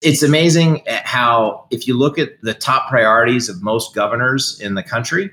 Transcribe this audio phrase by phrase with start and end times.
[0.00, 4.82] It's amazing how, if you look at the top priorities of most governors in the
[4.82, 5.30] country,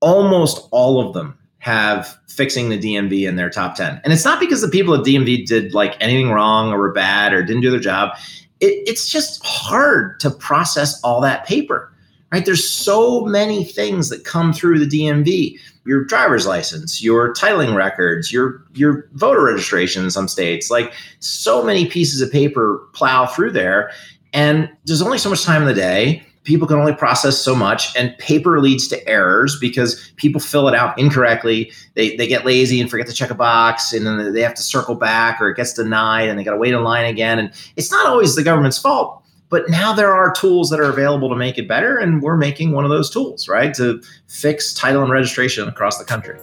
[0.00, 4.00] almost all of them have fixing the DMV in their top 10.
[4.02, 7.32] And it's not because the people at DMV did like anything wrong or were bad
[7.32, 8.16] or didn't do their job.
[8.60, 11.92] It, it's just hard to process all that paper,
[12.32, 12.44] right?
[12.44, 18.32] There's so many things that come through the DMV your driver's license, your titling records,
[18.32, 20.70] your your voter registration in some states.
[20.70, 23.90] Like so many pieces of paper plow through there,
[24.32, 26.24] and there's only so much time in the day.
[26.44, 30.74] People can only process so much, and paper leads to errors because people fill it
[30.74, 31.70] out incorrectly.
[31.94, 34.62] They, they get lazy and forget to check a box, and then they have to
[34.62, 37.38] circle back, or it gets denied, and they got to wait in line again.
[37.38, 39.19] And it's not always the government's fault
[39.50, 42.70] but now there are tools that are available to make it better, and we're making
[42.70, 46.38] one of those tools, right, to fix title and registration across the country.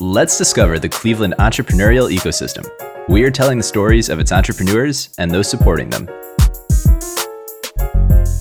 [0.00, 2.66] Let's discover the Cleveland entrepreneurial ecosystem.
[3.08, 6.08] We are telling the stories of its entrepreneurs and those supporting them.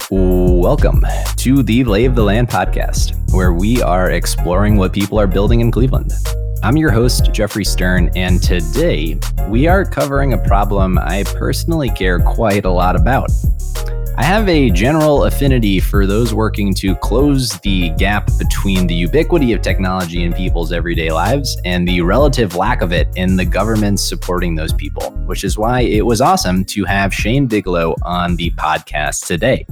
[0.09, 1.05] Welcome
[1.37, 5.59] to the Lay of the Land podcast, where we are exploring what people are building
[5.59, 6.13] in Cleveland.
[6.63, 9.19] I'm your host, Jeffrey Stern, and today
[9.49, 13.29] we are covering a problem I personally care quite a lot about.
[14.15, 19.51] I have a general affinity for those working to close the gap between the ubiquity
[19.51, 24.01] of technology in people's everyday lives and the relative lack of it in the governments
[24.01, 28.51] supporting those people, which is why it was awesome to have Shane Bigelow on the
[28.51, 29.65] podcast today.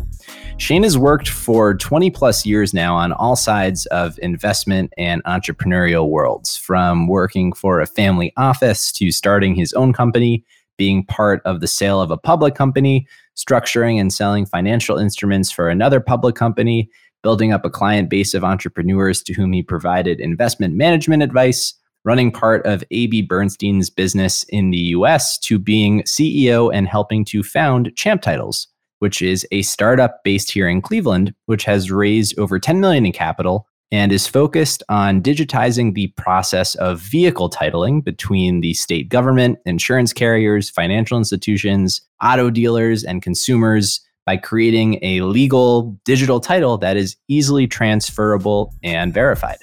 [0.61, 6.07] Shane has worked for 20 plus years now on all sides of investment and entrepreneurial
[6.07, 10.45] worlds, from working for a family office to starting his own company,
[10.77, 15.67] being part of the sale of a public company, structuring and selling financial instruments for
[15.67, 16.87] another public company,
[17.23, 21.73] building up a client base of entrepreneurs to whom he provided investment management advice,
[22.03, 27.41] running part of AB Bernstein's business in the US, to being CEO and helping to
[27.41, 28.67] found Champ Titles,
[29.01, 33.11] which is a startup based here in Cleveland, which has raised over 10 million in
[33.11, 39.57] capital and is focused on digitizing the process of vehicle titling between the state government,
[39.65, 46.95] insurance carriers, financial institutions, auto dealers, and consumers by creating a legal digital title that
[46.95, 49.57] is easily transferable and verified.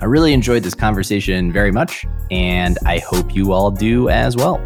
[0.00, 4.60] I really enjoyed this conversation very much, and I hope you all do as well.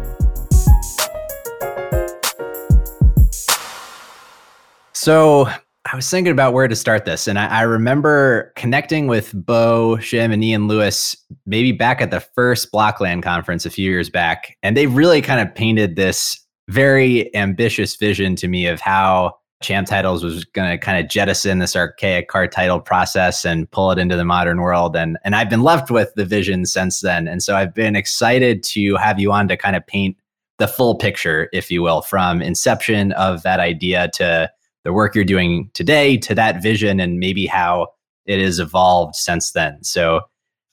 [5.01, 5.45] So
[5.85, 9.95] I was thinking about where to start this, and I, I, remember connecting with Bo
[10.01, 11.15] Shim and Ian Lewis
[11.45, 15.39] maybe back at the first Blockland conference a few years back, and they really kind
[15.39, 20.77] of painted this very ambitious vision to me of how Champ Titles was going to
[20.77, 24.97] kind of jettison this archaic car title process and pull it into the modern world,
[24.97, 28.63] and and I've been left with the vision since then, and so I've been excited
[28.63, 30.17] to have you on to kind of paint
[30.57, 34.51] the full picture, if you will, from inception of that idea to
[34.89, 37.89] the work you're doing today to that vision and maybe how
[38.25, 39.83] it has evolved since then.
[39.83, 40.21] So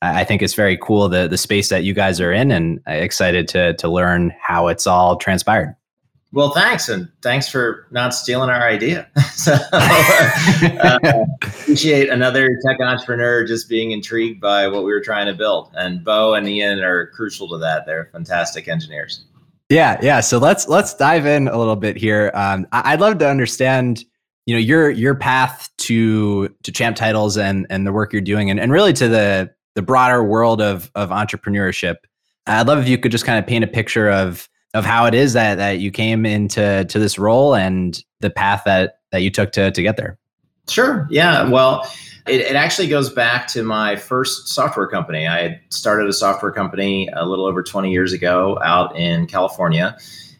[0.00, 3.47] I think it's very cool the the space that you guys are in, and excited
[3.49, 5.76] to to learn how it's all transpired.
[6.32, 9.09] Well, thanks, and thanks for not stealing our idea.
[9.34, 10.99] so, uh,
[11.43, 15.71] appreciate another tech entrepreneur just being intrigued by what we were trying to build.
[15.75, 17.84] And Bo and Ian are crucial to that.
[17.84, 19.25] They're fantastic engineers.
[19.69, 20.21] Yeah, yeah.
[20.21, 22.31] So let's let's dive in a little bit here.
[22.34, 24.04] Um, I'd love to understand,
[24.47, 28.50] you know, your your path to to champ titles and and the work you're doing,
[28.50, 31.97] and, and really to the the broader world of of entrepreneurship.
[32.47, 35.15] I'd love if you could just kind of paint a picture of of how it
[35.15, 39.31] is that that you came into to this role and the path that that you
[39.31, 40.19] took to to get there.
[40.69, 41.09] Sure.
[41.10, 41.49] Yeah.
[41.49, 41.91] Well,
[42.26, 45.26] it, it, actually goes back to my first software company.
[45.26, 49.97] I had started a software company a little over 20 years ago out in California.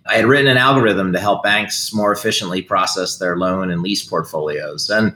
[0.09, 4.05] I had written an algorithm to help banks more efficiently process their loan and lease
[4.05, 4.89] portfolios.
[4.91, 5.15] And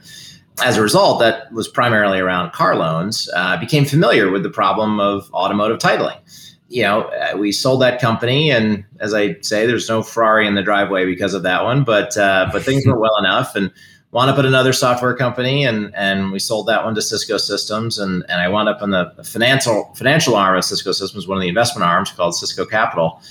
[0.63, 3.29] as a result, that was primarily around car loans.
[3.35, 6.19] Uh, I became familiar with the problem of automotive titling.
[6.67, 10.55] You know, uh, we sold that company, and as I say, there's no Ferrari in
[10.55, 11.83] the driveway because of that one.
[11.83, 13.71] But uh, but things went well enough, and
[14.11, 17.97] wound up at another software company and and we sold that one to Cisco Systems
[17.97, 21.41] and and I wound up in the financial financial arm of Cisco Systems, one of
[21.41, 23.21] the investment arms called Cisco Capital.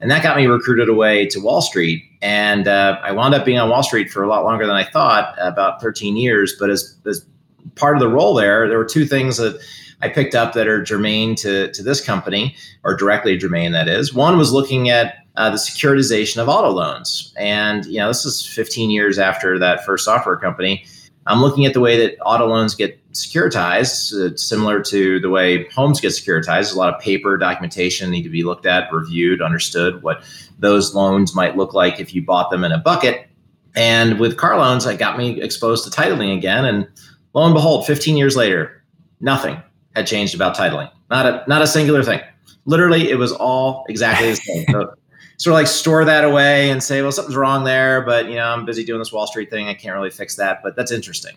[0.00, 2.04] And that got me recruited away to Wall Street.
[2.22, 4.84] And uh, I wound up being on Wall Street for a lot longer than I
[4.84, 6.56] thought, about 13 years.
[6.58, 7.26] But as, as
[7.74, 9.60] part of the role there, there were two things that
[10.00, 14.14] I picked up that are germane to, to this company, or directly germane, that is.
[14.14, 17.32] One was looking at uh, the securitization of auto loans.
[17.38, 20.84] And, you know, this is 15 years after that first software company.
[21.26, 25.68] I'm looking at the way that auto loans get securitized, it's similar to the way
[25.68, 26.46] homes get securitized.
[26.46, 30.22] There's a lot of paper documentation need to be looked at, reviewed, understood what
[30.58, 33.26] those loans might look like if you bought them in a bucket.
[33.74, 36.64] And with car loans, it got me exposed to titling again.
[36.64, 36.88] And
[37.34, 38.82] lo and behold, 15 years later,
[39.20, 39.60] nothing
[39.94, 40.90] had changed about titling.
[41.10, 42.20] Not a not a singular thing.
[42.64, 44.66] Literally, it was all exactly the same.
[44.70, 44.94] So,
[45.40, 48.44] sort of like store that away and say, well, something's wrong there, but you know,
[48.44, 49.68] I'm busy doing this Wall Street thing.
[49.68, 51.34] I can't really fix that, but that's interesting.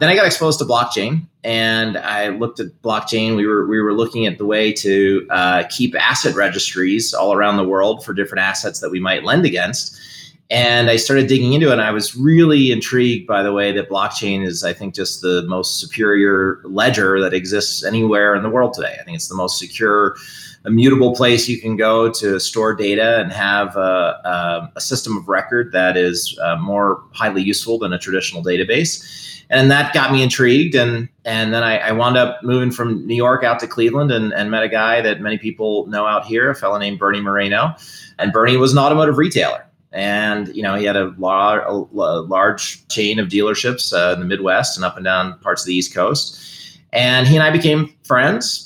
[0.00, 3.36] Then I got exposed to blockchain, and I looked at blockchain.
[3.36, 7.56] We were we were looking at the way to uh, keep asset registries all around
[7.56, 9.96] the world for different assets that we might lend against.
[10.50, 13.88] And I started digging into it, and I was really intrigued by the way that
[13.88, 18.74] blockchain is, I think, just the most superior ledger that exists anywhere in the world
[18.74, 18.96] today.
[19.00, 20.16] I think it's the most secure
[20.66, 25.28] immutable place you can go to store data and have a, a, a system of
[25.28, 29.22] record that is uh, more highly useful than a traditional database.
[29.48, 33.14] And that got me intrigued, and and then I, I wound up moving from New
[33.14, 36.50] York out to Cleveland, and, and met a guy that many people know out here,
[36.50, 37.72] a fellow named Bernie Moreno,
[38.18, 42.88] and Bernie was an automotive retailer, and you know he had a, lar- a large
[42.88, 45.94] chain of dealerships uh, in the Midwest and up and down parts of the East
[45.94, 48.65] Coast, and he and I became friends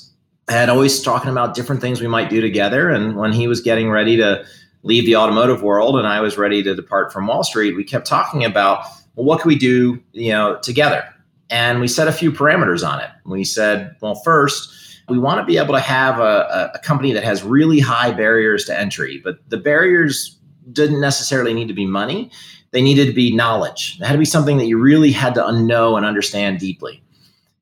[0.51, 2.89] and always talking about different things we might do together.
[2.89, 4.45] And when he was getting ready to
[4.83, 8.05] leave the automotive world and I was ready to depart from Wall Street, we kept
[8.05, 11.05] talking about, well, what can we do, you know, together?
[11.49, 13.09] And we set a few parameters on it.
[13.25, 17.23] We said, well, first, we want to be able to have a, a company that
[17.23, 20.37] has really high barriers to entry, but the barriers
[20.73, 22.29] didn't necessarily need to be money.
[22.71, 23.97] They needed to be knowledge.
[24.01, 27.01] It had to be something that you really had to know and understand deeply.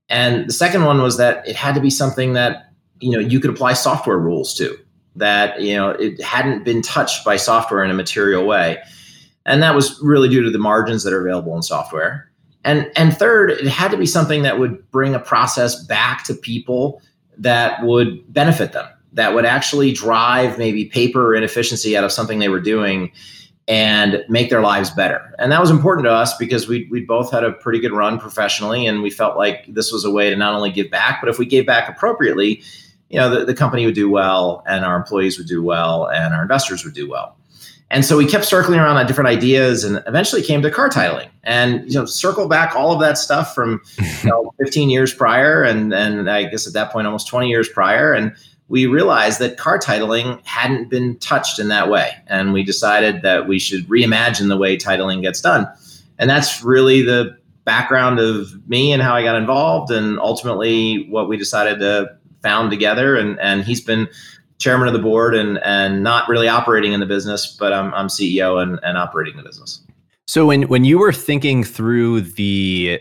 [0.10, 2.69] And the second one was that it had to be something that
[3.00, 4.78] you know you could apply software rules to
[5.16, 8.82] that you know it hadn't been touched by software in a material way
[9.46, 12.30] and that was really due to the margins that are available in software
[12.64, 16.34] and and third it had to be something that would bring a process back to
[16.34, 17.02] people
[17.38, 22.50] that would benefit them that would actually drive maybe paper inefficiency out of something they
[22.50, 23.12] were doing
[23.70, 25.34] and make their lives better.
[25.38, 28.20] And that was important to us because we we both had a pretty good run
[28.20, 31.30] professionally, and we felt like this was a way to not only give back, but
[31.30, 32.64] if we gave back appropriately,
[33.10, 36.34] you know, the, the company would do well and our employees would do well and
[36.34, 37.36] our investors would do well.
[37.92, 41.30] And so we kept circling around on different ideas and eventually came to car titling
[41.44, 43.82] and, you know, circle back all of that stuff from
[44.24, 45.64] you know, 15 years prior.
[45.64, 48.14] And, and I guess at that point, almost 20 years prior.
[48.14, 48.32] And
[48.68, 52.12] we realized that car titling hadn't been touched in that way.
[52.28, 55.68] And we decided that we should reimagine the way titling gets done.
[56.20, 61.28] And that's really the background of me and how I got involved and ultimately what
[61.28, 64.08] we decided to found together, and and he's been
[64.60, 68.08] chairman of the board and and not really operating in the business, but I'm I'm
[68.08, 69.82] CEO and, and operating the business.
[70.28, 73.00] So when when you were thinking through the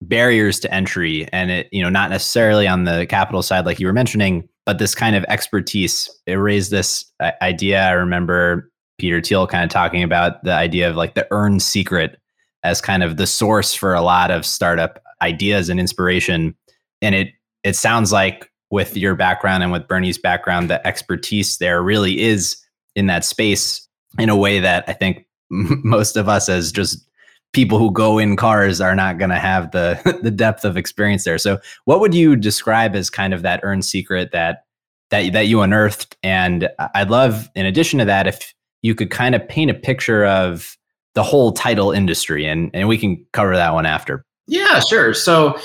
[0.00, 3.86] barriers to entry and it you know not necessarily on the capital side like you
[3.86, 9.20] were mentioning but this kind of expertise it raised this uh, idea i remember peter
[9.20, 12.20] thiel kind of talking about the idea of like the earned secret
[12.62, 16.54] as kind of the source for a lot of startup ideas and inspiration
[17.02, 17.28] and it
[17.64, 22.56] it sounds like with your background and with Bernie's background, the expertise there really is
[22.94, 23.86] in that space
[24.18, 27.08] in a way that I think most of us as just
[27.52, 31.24] people who go in cars are not going to have the the depth of experience
[31.24, 31.38] there.
[31.38, 34.64] So, what would you describe as kind of that earned secret that
[35.10, 36.16] that that you unearthed?
[36.22, 40.24] And I'd love, in addition to that, if you could kind of paint a picture
[40.24, 40.76] of
[41.14, 44.24] the whole title industry, and and we can cover that one after.
[44.46, 45.12] Yeah, sure.
[45.12, 45.58] So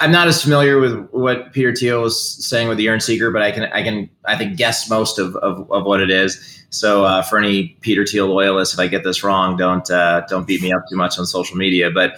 [0.00, 3.42] I'm not as familiar with what Peter Thiel was saying with the earned secret, but
[3.42, 6.64] I can I can I think guess most of of, of what it is.
[6.70, 10.46] So uh, for any Peter Thiel loyalists, if I get this wrong, don't uh, don't
[10.46, 11.90] beat me up too much on social media.
[11.90, 12.14] But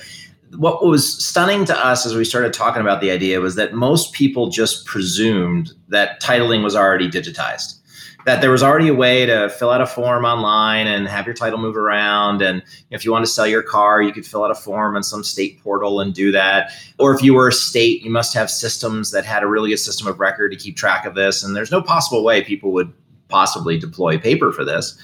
[0.56, 4.12] what was stunning to us as we started talking about the idea was that most
[4.12, 7.81] people just presumed that titling was already digitized
[8.24, 11.34] that there was already a way to fill out a form online and have your
[11.34, 12.42] title move around.
[12.42, 15.02] And if you want to sell your car, you could fill out a form on
[15.02, 16.72] some state portal and do that.
[16.98, 19.78] Or if you were a state, you must have systems that had a really good
[19.78, 21.42] system of record to keep track of this.
[21.42, 22.92] And there's no possible way people would
[23.28, 24.96] possibly deploy paper for this.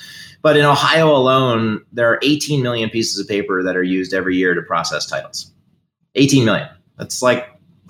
[0.42, 4.36] But in Ohio alone, there are 18 million pieces of paper that are used every
[4.36, 5.52] year to process titles.
[6.14, 6.68] 18 million.
[6.96, 7.48] That's like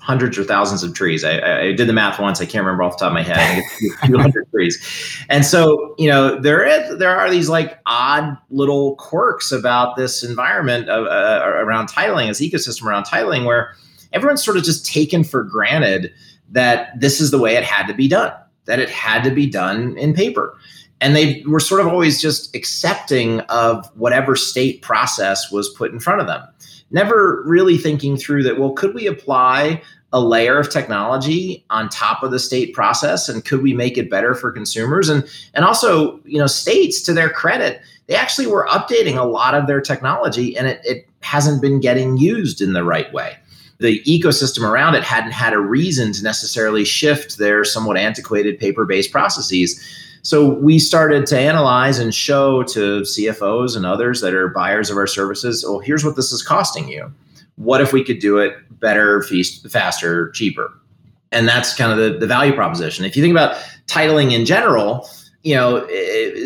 [0.09, 1.23] hundreds or thousands of trees.
[1.23, 2.41] I, I, did the math once.
[2.41, 3.37] I can't remember off the top of my head.
[3.37, 5.23] I think it's 200 trees.
[5.29, 10.23] And so, you know, there is, there are these like odd little quirks about this
[10.23, 13.75] environment of, uh, around titling, this ecosystem around titling, where
[14.11, 16.11] everyone's sort of just taken for granted
[16.49, 18.33] that this is the way it had to be done,
[18.65, 20.57] that it had to be done in paper.
[21.01, 25.99] And they were sort of always just accepting of whatever state process was put in
[25.99, 26.41] front of them.
[26.89, 32.23] Never really thinking through that, well, could we apply a layer of technology on top
[32.23, 35.09] of the state process and could we make it better for consumers?
[35.09, 35.23] And
[35.53, 39.67] and also you know states to their credit they actually were updating a lot of
[39.67, 43.37] their technology and it, it hasn't been getting used in the right way.
[43.77, 49.11] The ecosystem around it hadn't had a reason to necessarily shift their somewhat antiquated paper-based
[49.11, 49.79] processes.
[50.23, 54.97] So we started to analyze and show to cfos and others that are buyers of
[54.97, 57.13] our services well here's what this is costing you
[57.59, 60.73] what if we could do it better, feast, faster, cheaper?
[61.31, 63.05] And that's kind of the, the value proposition.
[63.05, 65.07] If you think about titling in general,
[65.43, 65.87] you know,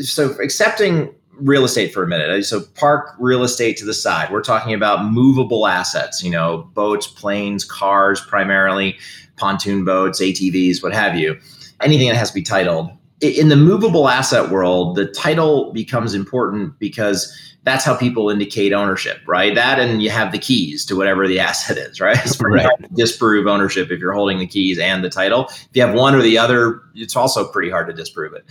[0.01, 2.29] so accepting real estate for a minute.
[2.29, 4.31] Uh, so park real estate to the side.
[4.31, 8.97] We're talking about movable assets, you know, boats, planes, cars primarily,
[9.37, 11.37] pontoon boats, ATVs, what have you.
[11.81, 12.91] Anything that has to be titled.
[13.21, 19.19] In the movable asset world, the title becomes important because that's how people indicate ownership,
[19.25, 19.55] right?
[19.55, 22.17] That and you have the keys to whatever the asset is, right?
[22.23, 22.65] It's pretty right.
[22.65, 25.45] hard to disprove ownership if you're holding the keys and the title.
[25.49, 28.45] If you have one or the other, it's also pretty hard to disprove it.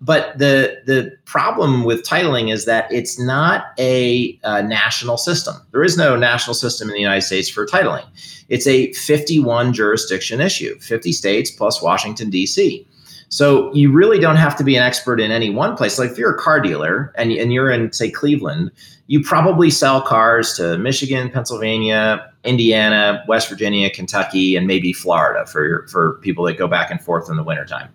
[0.00, 5.54] But the the problem with titling is that it's not a, a national system.
[5.70, 8.04] There is no national system in the United States for titling.
[8.48, 12.84] It's a 51 jurisdiction issue, 50 states plus Washington D.C.
[13.32, 15.98] So you really don't have to be an expert in any one place.
[15.98, 18.70] Like if you're a car dealer and, and you're in, say, Cleveland,
[19.06, 25.86] you probably sell cars to Michigan, Pennsylvania, Indiana, West Virginia, Kentucky, and maybe Florida for,
[25.88, 27.88] for people that go back and forth in the wintertime.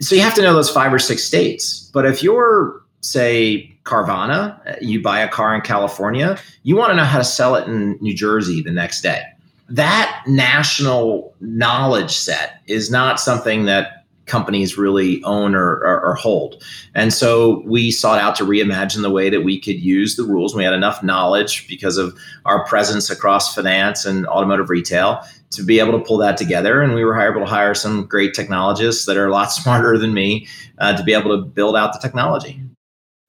[0.00, 1.88] So you have to know those five or six states.
[1.94, 7.04] But if you're, say, Carvana, you buy a car in California, you want to know
[7.04, 9.22] how to sell it in New Jersey the next day.
[9.68, 13.97] That national knowledge set is not something that
[14.28, 16.62] companies really own or, or, or, hold.
[16.94, 20.54] And so we sought out to reimagine the way that we could use the rules.
[20.54, 25.80] We had enough knowledge because of our presence across finance and automotive retail to be
[25.80, 26.82] able to pull that together.
[26.82, 30.14] And we were able to hire some great technologists that are a lot smarter than
[30.14, 30.46] me
[30.78, 32.62] uh, to be able to build out the technology.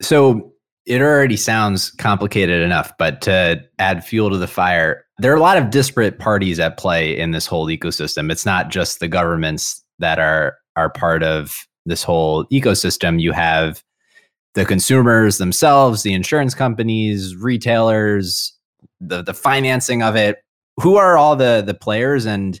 [0.02, 0.52] So
[0.86, 5.40] it already sounds complicated enough, but to add fuel to the fire, there are a
[5.40, 8.32] lot of disparate parties at play in this whole ecosystem.
[8.32, 13.20] It's not just the governments that are are part of this whole ecosystem.
[13.20, 13.82] You have
[14.54, 18.52] the consumers themselves, the insurance companies, retailers,
[19.00, 20.38] the the financing of it.
[20.80, 22.26] Who are all the the players?
[22.26, 22.60] And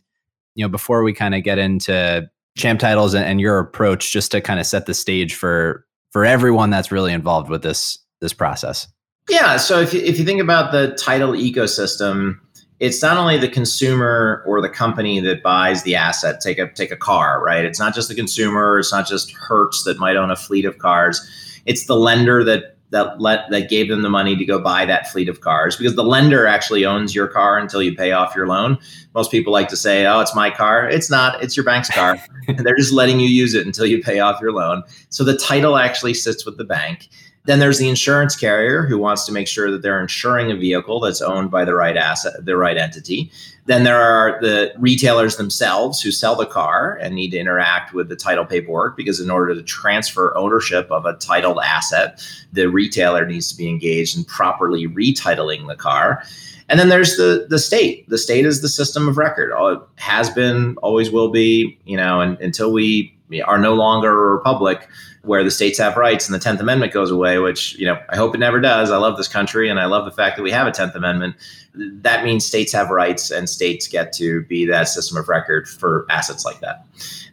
[0.54, 4.32] you know, before we kind of get into champ titles and, and your approach, just
[4.32, 8.32] to kind of set the stage for for everyone that's really involved with this this
[8.32, 8.86] process.
[9.28, 9.56] Yeah.
[9.56, 12.38] So if you, if you think about the title ecosystem,
[12.80, 16.90] it's not only the consumer or the company that buys the asset take a take
[16.90, 17.64] a car right?
[17.64, 20.78] It's not just the consumer it's not just hertz that might own a fleet of
[20.78, 21.20] cars.
[21.66, 25.08] It's the lender that that let that gave them the money to go buy that
[25.08, 28.48] fleet of cars because the lender actually owns your car until you pay off your
[28.48, 28.78] loan.
[29.14, 30.88] Most people like to say oh it's my car.
[30.88, 32.18] It's not it's your bank's car.
[32.48, 34.82] And they're just letting you use it until you pay off your loan.
[35.10, 37.08] So the title actually sits with the bank
[37.44, 41.00] then there's the insurance carrier who wants to make sure that they're insuring a vehicle
[41.00, 43.30] that's owned by the right asset, the right entity.
[43.64, 48.08] Then there are the retailers themselves who sell the car and need to interact with
[48.08, 53.24] the title paperwork because in order to transfer ownership of a titled asset, the retailer
[53.24, 56.22] needs to be engaged in properly retitling the car.
[56.68, 58.08] And then there's the the state.
[58.08, 59.50] The state is the system of record.
[59.52, 63.12] It has been, always will be, you know, and, until we
[63.44, 64.88] are no longer a republic
[65.22, 68.16] where the states have rights and the 10th amendment goes away which you know i
[68.16, 68.90] hope it never does.
[68.90, 71.36] I love this country and i love the fact that we have a 10th amendment.
[71.74, 76.04] That means states have rights and states get to be that system of record for
[76.10, 76.84] assets like that.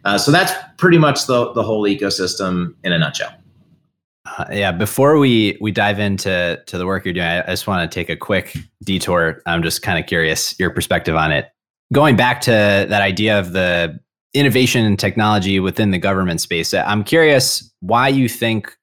[0.04, 3.34] Uh, so that's pretty much the, the whole ecosystem in a nutshell.
[4.24, 7.66] Uh, yeah before we we dive into to the work you're doing i, I just
[7.66, 9.42] want to take a quick detour.
[9.46, 11.50] I'm just kind of curious your perspective on it.
[11.92, 13.98] Going back to that idea of the
[14.34, 16.74] innovation and technology within the government space.
[16.74, 18.76] Uh, I'm curious why you think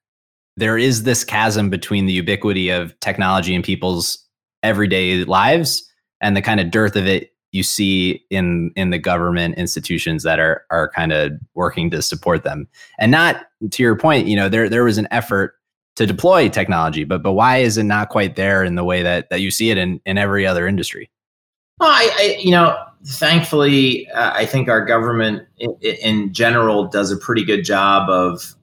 [0.56, 4.18] there is this chasm between the ubiquity of technology in people's
[4.62, 5.88] everyday lives
[6.20, 10.38] and the kind of dearth of it you see in in the government institutions that
[10.38, 12.68] are are kind of working to support them.
[12.98, 15.54] And not to your point, you know, there there was an effort
[15.96, 19.30] to deploy technology, but but why is it not quite there in the way that
[19.30, 21.10] that you see it in in every other industry?
[21.78, 27.12] Well, I, I you know, thankfully, uh, I think our government in, in, general does
[27.12, 28.54] a pretty good job of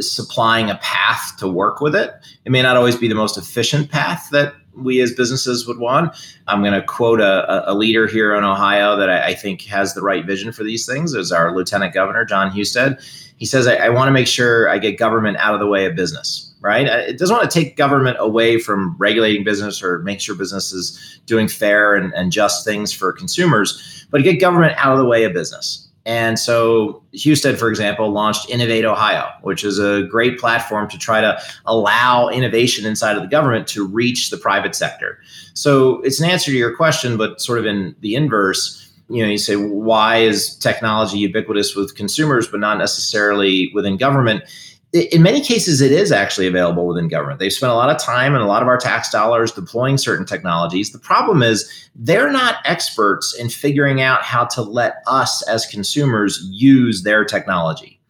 [0.00, 2.12] supplying a path to work with it.
[2.46, 6.16] It may not always be the most efficient path that we as businesses would want.
[6.48, 9.92] I'm going to quote a, a, leader here in Ohio that I, I, think has
[9.92, 11.12] the right vision for these things.
[11.12, 12.98] Is our Lieutenant Governor Jon Husted.
[13.36, 15.84] He says, I, I want to make sure I get government out of the way
[15.84, 16.88] of business." Right?
[16.88, 20.72] Uh, it doesn't want to take government away from regulating business or make sure business
[20.72, 25.04] is doing fair and, and just things for consumers, but get government out of the
[25.04, 25.88] way of business.
[26.06, 31.20] And so Husted, for example, launched Innovate Ohio, which is a great platform to try
[31.20, 35.18] to allow innovation inside of the government to reach the private sector.
[35.54, 38.78] So it's an answer to your question, but sort of in the inverse.
[39.08, 44.44] You know, you say, why is technology ubiquitous with consumers, but not necessarily within government?
[44.92, 47.38] In many cases, it is actually available within government.
[47.38, 50.26] They've spent a lot of time and a lot of our tax dollars deploying certain
[50.26, 50.92] technologies.
[50.92, 56.46] The problem is they're not experts in figuring out how to let us as consumers
[56.50, 58.01] use their technology.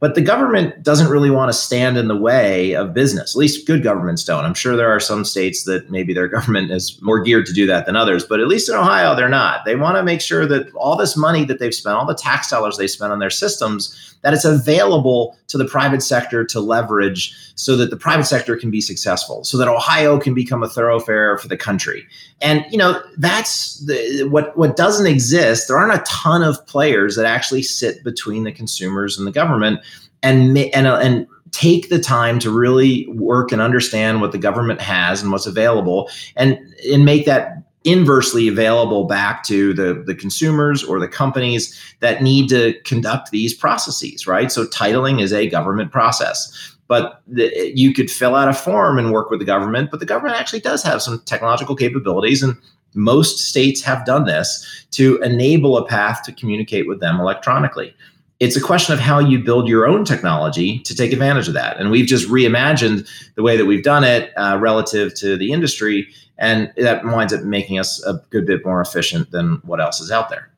[0.00, 3.34] But the government doesn't really want to stand in the way of business.
[3.34, 4.44] At least good governments don't.
[4.44, 7.66] I'm sure there are some states that maybe their government is more geared to do
[7.66, 9.64] that than others, but at least in Ohio, they're not.
[9.64, 12.50] They want to make sure that all this money that they've spent, all the tax
[12.50, 17.34] dollars they spent on their systems, that it's available to the private sector to leverage
[17.54, 21.38] so that the private sector can be successful, so that Ohio can become a thoroughfare
[21.38, 22.06] for the country.
[22.40, 25.68] And you know, that's the, what what doesn't exist.
[25.68, 29.80] There aren't a ton of players that actually sit between the consumers and the government
[30.22, 34.80] and and uh, and take the time to really work and understand what the government
[34.80, 36.58] has and what's available and
[36.92, 42.48] and make that inversely available back to the, the consumers or the companies that need
[42.48, 44.50] to conduct these processes, right?
[44.52, 46.76] So titling is a government process.
[46.88, 50.06] But the, you could fill out a form and work with the government, but the
[50.06, 52.56] government actually does have some technological capabilities, and
[52.94, 57.94] most states have done this to enable a path to communicate with them electronically
[58.40, 61.78] it's a question of how you build your own technology to take advantage of that.
[61.78, 66.08] And we've just reimagined the way that we've done it uh, relative to the industry
[66.38, 70.12] and that winds up making us a good bit more efficient than what else is
[70.12, 70.50] out there.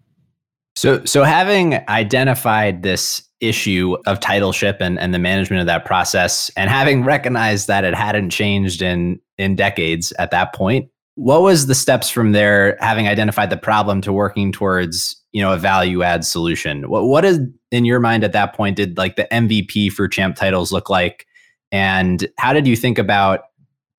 [0.76, 6.50] So, so having identified this issue of titleship and, and the management of that process,
[6.56, 11.66] and having recognized that it hadn't changed in in decades at that point, what was
[11.66, 12.76] the steps from there?
[12.80, 16.88] Having identified the problem to working towards you know a value add solution.
[16.88, 18.76] What what is in your mind at that point?
[18.76, 21.26] Did like the MVP for champ titles look like?
[21.72, 23.40] And how did you think about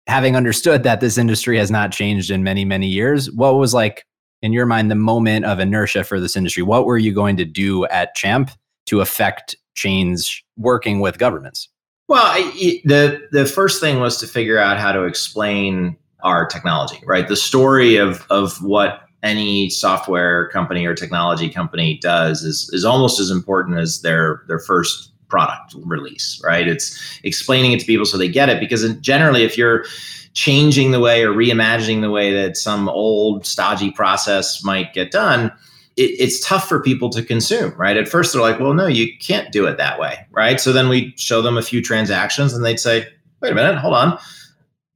[0.07, 4.05] having understood that this industry has not changed in many, many years, what was like
[4.41, 6.63] in your mind the moment of inertia for this industry?
[6.63, 8.51] What were you going to do at Champ
[8.87, 11.69] to affect change working with governments?
[12.07, 16.99] Well, I, the the first thing was to figure out how to explain our technology,
[17.05, 17.27] right?
[17.27, 23.19] The story of of what any software company or technology company does is is almost
[23.19, 26.67] as important as their their first product release, right?
[26.67, 29.85] It's explaining it to people so they get it because generally, if you're
[30.33, 35.51] changing the way or reimagining the way that some old stodgy process might get done,
[35.97, 37.97] it, it's tough for people to consume, right?
[37.97, 40.59] At first, they're like, well, no, you can't do it that way, right?
[40.59, 43.07] So then we show them a few transactions and they'd say,
[43.41, 44.19] wait a minute, hold on.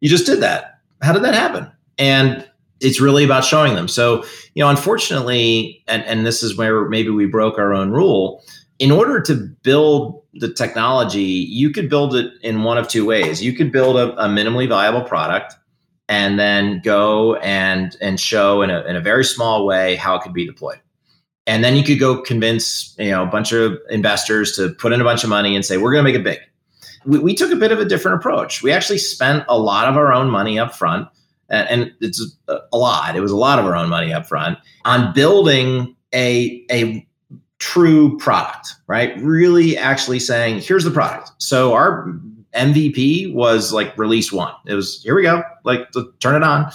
[0.02, 0.80] You just did that.
[1.02, 1.72] How did that happen?
[1.98, 2.48] And
[2.82, 3.88] it's really about showing them.
[3.88, 8.44] So, you know, unfortunately, and, and this is where maybe we broke our own rule,
[8.80, 13.42] in order to build the technology, you could build it in one of two ways.
[13.42, 15.56] You could build a, a minimally viable product
[16.08, 20.22] and then go and and show in a, in a very small way how it
[20.22, 20.80] could be deployed.
[21.48, 25.02] And then you could go convince you know a bunch of investors to put in
[25.02, 26.40] a bunch of money and say we're going to make it big.
[27.06, 28.62] We, we took a bit of a different approach.
[28.62, 31.08] We actually spent a lot of our own money up front,
[31.50, 33.16] and, it's a, a lot.
[33.16, 37.06] It was a lot of our own money up front on building a a
[37.60, 39.18] true product, right?
[39.20, 41.32] Really actually saying, here's the product.
[41.38, 42.14] So our
[42.54, 44.54] MVP was like release one.
[44.66, 45.88] It was here we go, like
[46.20, 46.72] turn it on,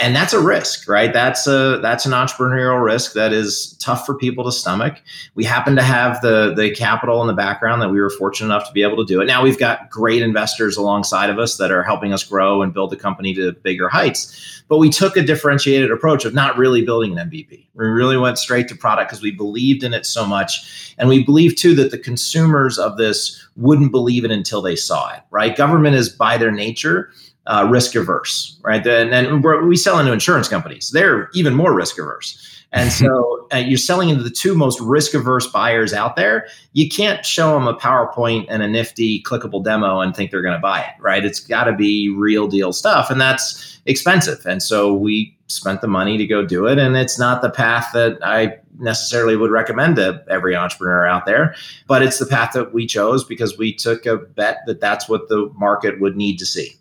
[0.00, 1.12] and that's a risk, right?
[1.12, 5.00] That's a that's an entrepreneurial risk that is tough for people to stomach.
[5.34, 8.66] We happen to have the the capital in the background that we were fortunate enough
[8.66, 9.26] to be able to do it.
[9.26, 12.90] Now we've got great investors alongside of us that are helping us grow and build
[12.90, 14.62] the company to bigger heights.
[14.68, 17.66] But we took a differentiated approach of not really building an MVP.
[17.74, 20.94] We really went straight to product because we believed in it so much.
[20.96, 25.12] And we believe too that the consumers of this wouldn't believe it until they saw
[25.12, 25.56] it, right?
[25.56, 27.10] Government is by their nature
[27.46, 28.86] uh, risk averse, right?
[28.86, 30.90] And, and we sell into insurance companies.
[30.90, 32.46] They're even more risk averse.
[32.72, 36.46] And so uh, you're selling into the two most risk averse buyers out there.
[36.72, 40.54] You can't show them a PowerPoint and a nifty clickable demo and think they're going
[40.54, 41.24] to buy it, right?
[41.24, 43.10] It's got to be real deal stuff.
[43.10, 44.44] And that's expensive.
[44.46, 46.78] And so we spent the money to go do it.
[46.78, 51.54] And it's not the path that I necessarily would recommend to every entrepreneur out there,
[51.86, 55.28] but it's the path that we chose because we took a bet that that's what
[55.28, 56.76] the market would need to see.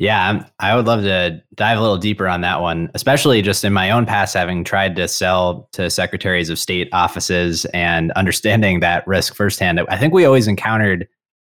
[0.00, 3.74] Yeah, I would love to dive a little deeper on that one, especially just in
[3.74, 9.06] my own past, having tried to sell to secretaries of state offices and understanding that
[9.06, 9.78] risk firsthand.
[9.90, 11.06] I think we always encountered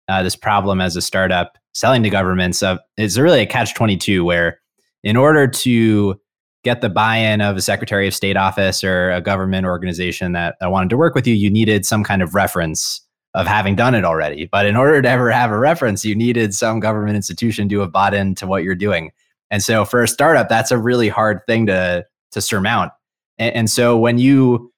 [0.07, 2.63] uh, this problem as a startup selling to governments.
[2.63, 4.59] Of it's really a catch twenty two where,
[5.03, 6.19] in order to
[6.63, 10.71] get the buy-in of a secretary of state office or a government organization that, that
[10.71, 13.01] wanted to work with you, you needed some kind of reference
[13.33, 14.45] of having done it already.
[14.45, 17.91] But in order to ever have a reference, you needed some government institution to have
[17.91, 19.11] bought into what you're doing.
[19.49, 22.91] And so for a startup, that's a really hard thing to to surmount.
[23.37, 24.71] And, and so when you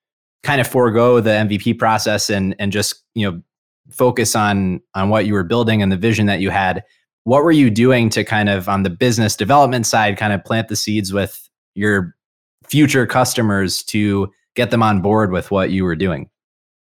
[0.44, 3.42] kind of forego the MVP process and and just you know
[3.92, 6.84] focus on on what you were building and the vision that you had,
[7.24, 10.68] what were you doing to kind of on the business development side, kind of plant
[10.68, 12.16] the seeds with your
[12.68, 16.30] future customers to get them on board with what you were doing?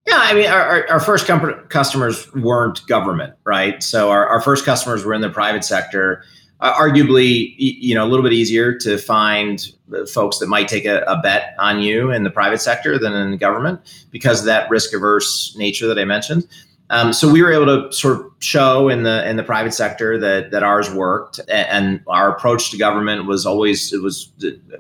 [0.10, 3.84] Yeah, I mean, our, our first com- customers weren't government, right?
[3.84, 6.24] So our, our first customers were in the private sector.
[6.62, 9.72] Uh, arguably, you know, a little bit easier to find
[10.12, 13.32] folks that might take a, a, bet on you in the private sector than in
[13.32, 16.48] the government because of that risk averse nature that I mentioned.
[16.90, 20.18] Um, so we were able to sort of show in the in the private sector
[20.18, 24.32] that that ours worked, and our approach to government was always it was.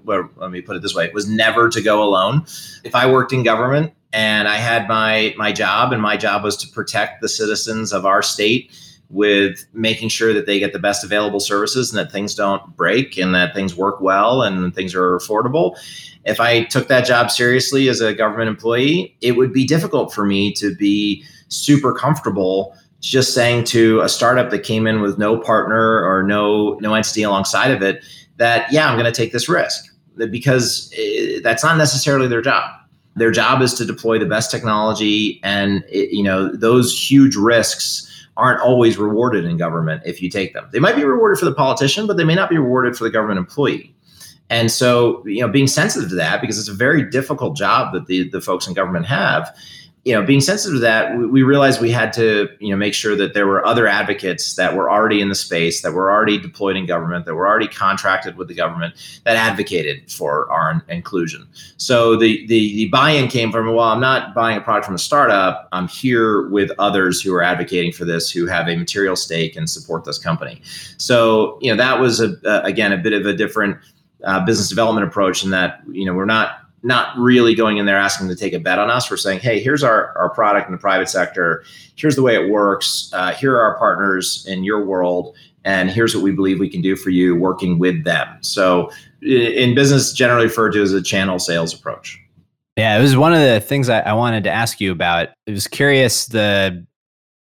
[0.04, 2.46] Well, let me put it this way: it was never to go alone.
[2.84, 6.58] If I worked in government, and I had my my job, and my job was
[6.58, 8.72] to protect the citizens of our state
[9.10, 13.18] with making sure that they get the best available services and that things don't break
[13.18, 15.76] and that things work well and things are affordable.
[16.26, 20.26] If I took that job seriously as a government employee, it would be difficult for
[20.26, 25.40] me to be super comfortable just saying to a startup that came in with no
[25.40, 28.04] partner or no no entity alongside of it
[28.38, 29.86] that yeah, I'm going to take this risk
[30.30, 32.79] because eh, that's not necessarily their job
[33.20, 38.06] their job is to deploy the best technology, and it, you know those huge risks
[38.38, 40.68] aren't always rewarded in government if you take them.
[40.72, 43.10] They might be rewarded for the politician, but they may not be rewarded for the
[43.10, 43.94] government employee.
[44.50, 48.08] And so, you know, being sensitive to that because it's a very difficult job that
[48.08, 49.56] the the folks in government have
[50.10, 52.96] you know, being sensitive to that, we, we, realized we had to, you know, make
[52.96, 56.40] sure that there were other advocates that were already in the space, that were already
[56.40, 58.96] deployed in government, that were already contracted with the government,
[59.26, 61.48] that advocated for our inclusion.
[61.78, 65.00] So the, the the buy-in came from, well, I'm not buying a product from a
[65.00, 65.70] startup.
[65.74, 69.70] I'm here with others who are advocating for this, who have a material stake and
[69.70, 70.60] support this company.
[70.98, 73.78] So you know, that was a, a again a bit of a different
[74.24, 77.98] uh, business development approach in that you know we're not not really going in there
[77.98, 79.10] asking to take a bet on us.
[79.10, 81.64] We're saying, hey, here's our, our product in the private sector.
[81.96, 83.10] Here's the way it works.
[83.14, 85.36] Uh, here are our partners in your world.
[85.66, 88.28] And here's what we believe we can do for you working with them.
[88.42, 92.18] So in business, generally referred to as a channel sales approach.
[92.78, 95.30] Yeah, it was one of the things I, I wanted to ask you about.
[95.48, 96.86] I was curious the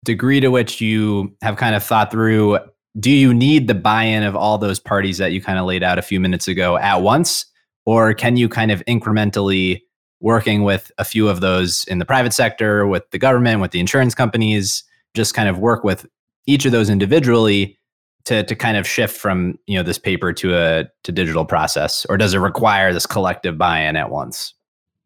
[0.04, 2.58] degree to which you have kind of thought through
[3.00, 5.84] do you need the buy in of all those parties that you kind of laid
[5.84, 7.46] out a few minutes ago at once?
[7.86, 9.82] Or can you kind of incrementally
[10.20, 13.80] working with a few of those in the private sector, with the government, with the
[13.80, 16.06] insurance companies, just kind of work with
[16.46, 17.78] each of those individually
[18.26, 22.06] to to kind of shift from you know this paper to a to digital process,
[22.08, 24.54] or does it require this collective buy-in at once?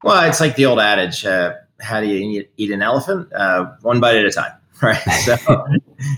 [0.04, 3.32] Well, it's like the old adage: uh, "How do you eat an elephant?
[3.34, 4.98] Uh, one bite at a time." right?
[4.98, 5.66] So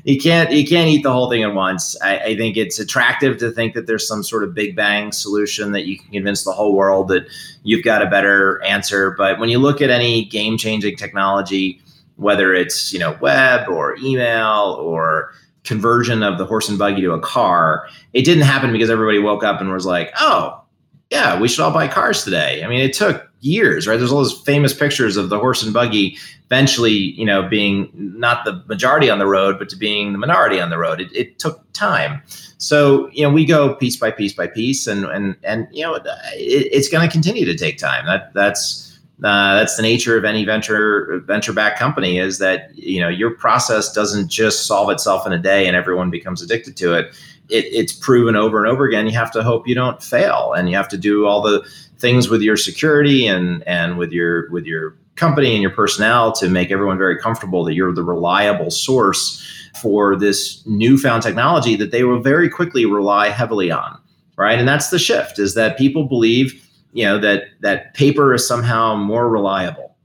[0.03, 1.99] you can't you can't eat the whole thing at once.
[2.01, 5.73] I, I, think it's attractive to think that there's some sort of big bang solution
[5.73, 7.27] that you can convince the whole world that
[7.61, 9.11] you've got a better answer.
[9.11, 11.79] But when you look at any game changing technology,
[12.15, 17.11] whether it's you know web or email or conversion of the horse and buggy to
[17.11, 20.63] a car, it didn't happen because everybody woke up and was like, oh
[21.11, 22.63] yeah, we should all buy cars today.
[22.63, 23.97] I mean, it took years, right?
[23.97, 28.45] There's all those famous pictures of the horse and buggy eventually, you know, being not
[28.45, 31.01] the majority on the road, but to being the minority on the road.
[31.01, 32.21] It, it took time.
[32.57, 35.95] So, you know, we go piece by piece by piece, and and and you know,
[35.95, 36.03] it,
[36.35, 38.05] it's going to continue to take time.
[38.05, 38.87] That that's
[39.23, 43.31] uh, that's the nature of any venture venture backed company is that you know your
[43.31, 47.15] process doesn't just solve itself in a day and everyone becomes addicted to it
[47.49, 49.05] it, it's proven over and over again.
[49.05, 52.29] You have to hope you don't fail, and you have to do all the things
[52.29, 56.71] with your security and and with your with your company and your personnel to make
[56.71, 59.43] everyone very comfortable that you're the reliable source
[59.81, 63.97] for this newfound technology that they will very quickly rely heavily on.
[64.37, 68.47] Right, and that's the shift: is that people believe you know that that paper is
[68.47, 69.95] somehow more reliable.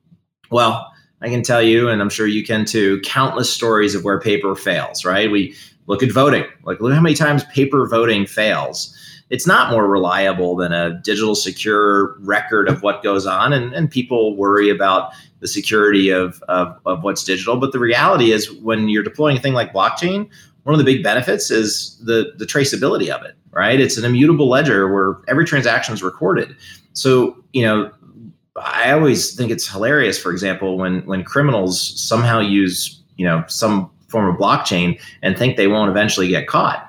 [0.51, 4.19] Well, I can tell you, and I'm sure you can too, countless stories of where
[4.19, 5.05] paper fails.
[5.05, 5.31] Right?
[5.31, 5.55] We
[5.87, 6.45] look at voting.
[6.65, 8.97] Like look how many times paper voting fails.
[9.31, 13.91] It's not more reliable than a digital secure record of what goes on, and, and
[13.91, 17.57] people worry about the security of, of, of what's digital.
[17.57, 20.29] But the reality is, when you're deploying a thing like blockchain,
[20.65, 24.49] one of the big benefits is the the traceability of it right it's an immutable
[24.49, 26.55] ledger where every transaction is recorded
[26.93, 27.91] so you know
[28.57, 33.91] i always think it's hilarious for example when when criminals somehow use you know some
[34.13, 36.87] form of blockchain and think they won't eventually get caught.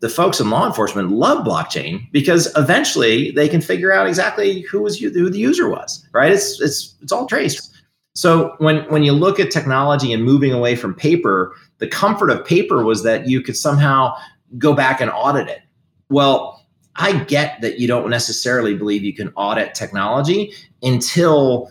[0.00, 4.82] The folks in law enforcement love blockchain because eventually they can figure out exactly who
[4.82, 6.30] was who the user was right?
[6.30, 7.72] It's it's it's all traced.
[8.14, 12.44] So when when you look at technology and moving away from paper the comfort of
[12.44, 14.14] paper was that you could somehow
[14.58, 15.60] go back and audit it.
[16.08, 16.64] Well,
[16.96, 21.70] I get that you don't necessarily believe you can audit technology until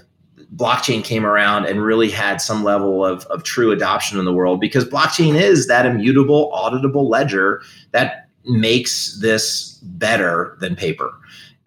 [0.55, 4.59] blockchain came around and really had some level of, of true adoption in the world
[4.59, 11.11] because blockchain is that immutable, auditable ledger that makes this better than paper.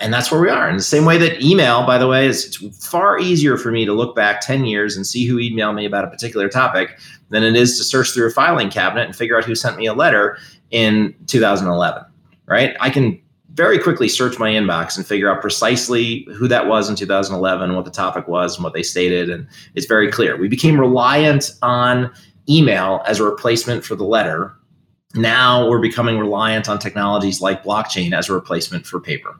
[0.00, 0.70] And that's where we are.
[0.70, 3.84] In the same way that email, by the way, is it's far easier for me
[3.84, 7.42] to look back 10 years and see who emailed me about a particular topic than
[7.42, 9.92] it is to search through a filing cabinet and figure out who sent me a
[9.92, 10.38] letter
[10.70, 12.04] in 2011,
[12.46, 12.76] right?
[12.78, 13.20] I can
[13.58, 17.84] very quickly search my inbox and figure out precisely who that was in 2011, what
[17.84, 19.28] the topic was, and what they stated.
[19.28, 20.36] And it's very clear.
[20.36, 22.10] We became reliant on
[22.48, 24.54] email as a replacement for the letter.
[25.14, 29.36] Now we're becoming reliant on technologies like blockchain as a replacement for paper.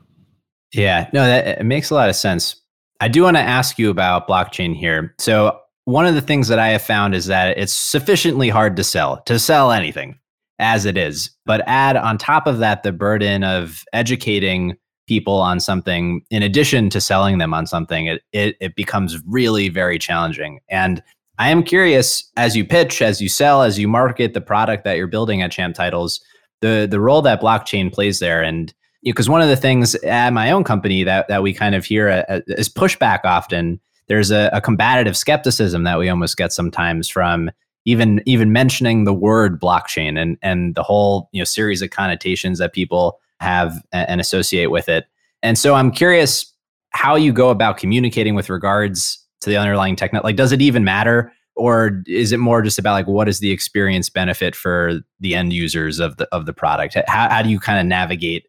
[0.73, 2.57] Yeah, no, that it makes a lot of sense.
[2.99, 5.15] I do want to ask you about blockchain here.
[5.17, 8.83] So one of the things that I have found is that it's sufficiently hard to
[8.83, 10.18] sell, to sell anything
[10.59, 11.31] as it is.
[11.45, 14.75] But add on top of that the burden of educating
[15.07, 19.69] people on something in addition to selling them on something, it, it, it becomes really
[19.69, 20.59] very challenging.
[20.69, 21.01] And
[21.39, 24.97] I am curious as you pitch, as you sell, as you market the product that
[24.97, 26.21] you're building at Champ Titles,
[26.61, 28.43] the the role that blockchain plays there.
[28.43, 31.85] And because one of the things at my own company that that we kind of
[31.85, 37.07] hear uh, is pushback often there's a, a combative skepticism that we almost get sometimes
[37.07, 37.49] from
[37.85, 42.59] even even mentioning the word blockchain and and the whole you know series of connotations
[42.59, 45.05] that people have and associate with it.
[45.41, 46.53] And so I'm curious
[46.91, 50.25] how you go about communicating with regards to the underlying technology.
[50.25, 53.51] Like, does it even matter, or is it more just about like what is the
[53.51, 56.97] experience benefit for the end users of the of the product?
[57.07, 58.45] How how do you kind of navigate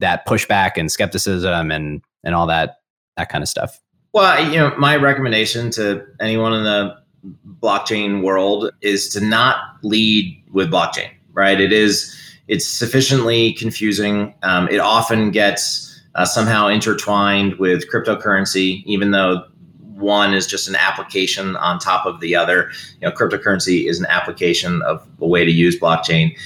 [0.00, 2.76] that pushback and skepticism and and all that
[3.16, 3.78] that kind of stuff?
[4.12, 6.96] Well, you know, my recommendation to anyone in the
[7.60, 11.60] blockchain world is to not lead with blockchain, right?
[11.60, 12.14] It is
[12.46, 14.34] it's sufficiently confusing.
[14.42, 19.46] Um, it often gets uh, somehow intertwined with cryptocurrency, even though
[19.94, 22.70] one is just an application on top of the other.
[23.00, 26.36] You know, cryptocurrency is an application of a way to use blockchain.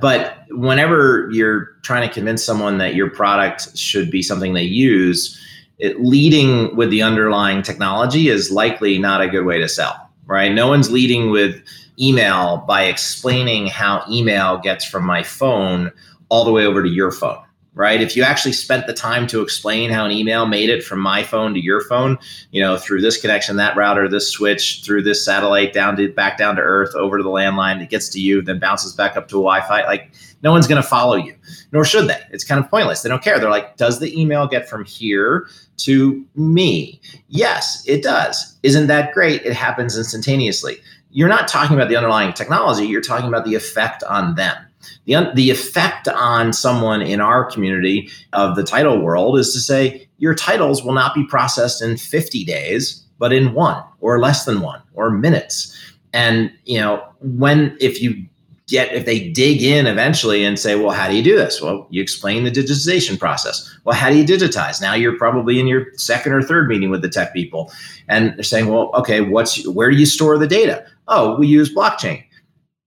[0.00, 5.40] But whenever you're trying to convince someone that your product should be something they use,
[5.78, 10.52] it, leading with the underlying technology is likely not a good way to sell, right?
[10.52, 11.62] No one's leading with
[11.98, 15.90] email by explaining how email gets from my phone
[16.28, 17.45] all the way over to your phone
[17.76, 18.00] right?
[18.00, 21.22] If you actually spent the time to explain how an email made it from my
[21.22, 22.18] phone to your phone,
[22.50, 26.38] you know, through this connection, that router, this switch, through this satellite down to back
[26.38, 29.28] down to Earth, over to the landline, it gets to you, then bounces back up
[29.28, 29.84] to a Wi-Fi.
[29.84, 30.10] Like
[30.42, 31.36] no one's going to follow you,
[31.70, 32.20] nor should they.
[32.30, 33.02] It's kind of pointless.
[33.02, 33.38] They don't care.
[33.38, 35.46] They're like, does the email get from here
[35.78, 36.98] to me?
[37.28, 38.56] Yes, it does.
[38.62, 39.42] Isn't that great?
[39.42, 40.80] It happens instantaneously.
[41.10, 42.86] You're not talking about the underlying technology.
[42.86, 44.65] You're talking about the effect on them
[45.04, 50.08] the, the effect on someone in our community of the title world is to say
[50.18, 54.60] your titles will not be processed in 50 days but in one or less than
[54.60, 55.74] one or minutes.
[56.12, 58.24] And you know when if you
[58.68, 61.60] get if they dig in eventually and say well how do you do this?
[61.60, 63.78] Well you explain the digitization process.
[63.84, 64.80] Well how do you digitize?
[64.80, 67.72] Now you're probably in your second or third meeting with the tech people
[68.08, 70.86] and they're saying well okay what's where do you store the data?
[71.08, 72.24] Oh we use blockchain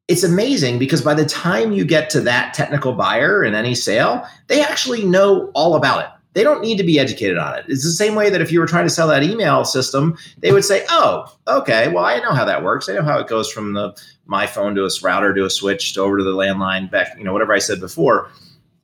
[0.10, 4.26] it's amazing because by the time you get to that technical buyer in any sale,
[4.48, 6.10] they actually know all about it.
[6.34, 7.66] They don't need to be educated on it.
[7.68, 10.52] It's the same way that if you were trying to sell that email system, they
[10.52, 12.90] would say, "Oh, okay, well, I know how that works.
[12.90, 13.96] I know how it goes from the
[14.26, 17.24] my phone to a router to a switch to over to the landline back, you
[17.24, 18.30] know, whatever I said before."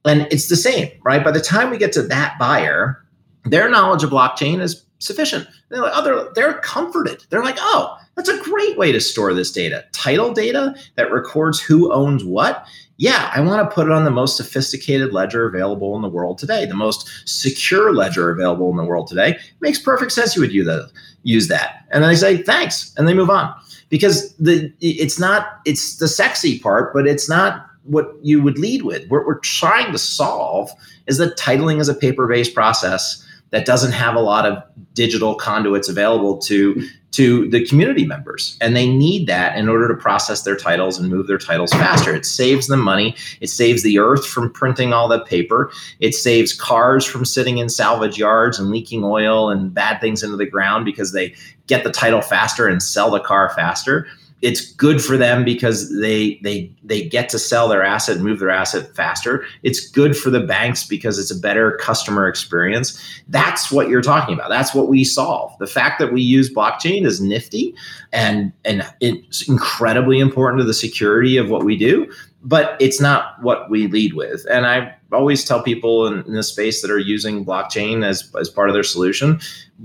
[0.06, 1.24] And it's the same, right?
[1.24, 3.04] By the time we get to that buyer,
[3.46, 5.48] their knowledge of blockchain is sufficient.
[5.70, 7.26] They're like, oh, they're, they're comforted.
[7.30, 9.86] They're like, oh, that's a great way to store this data.
[9.92, 12.66] Title data that records who owns what
[12.98, 16.38] yeah, I want to put it on the most sophisticated ledger available in the world
[16.38, 19.32] today, the most secure ledger available in the world today.
[19.32, 20.92] It makes perfect sense you would use that.
[21.24, 23.54] Use that, and then they say thanks, and they move on
[23.90, 28.84] because the it's not it's the sexy part, but it's not what you would lead
[28.84, 29.10] with.
[29.10, 30.70] What we're trying to solve
[31.08, 34.62] is that titling is a paper based process that doesn't have a lot of
[34.94, 38.58] digital conduits available to to the community members.
[38.60, 42.14] And they need that in order to process their titles and move their titles faster.
[42.14, 43.16] It saves them money.
[43.40, 45.72] It saves the earth from printing all the paper.
[46.02, 50.36] It saves cars from sitting in salvage yards and leaking oil and bad things into
[50.36, 51.34] the ground because they
[51.68, 54.06] get the title faster and sell the car faster
[54.42, 58.40] it's good for them because they they they get to sell their asset and move
[58.40, 59.46] their asset faster.
[59.64, 63.02] It's good for the banks because it's a better customer experience.
[63.30, 64.50] That's what you're talking about.
[64.50, 65.58] That's what we solve.
[65.60, 67.74] The fact that we use blockchain is nifty
[68.12, 72.12] and and it's incredibly important to the security of what we do
[72.48, 74.46] but it's not what we lead with.
[74.52, 78.50] And i always tell people in, in this space that are using blockchain as as
[78.50, 79.40] part of their solution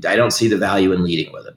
[0.08, 1.54] i don't see the value in leading with it.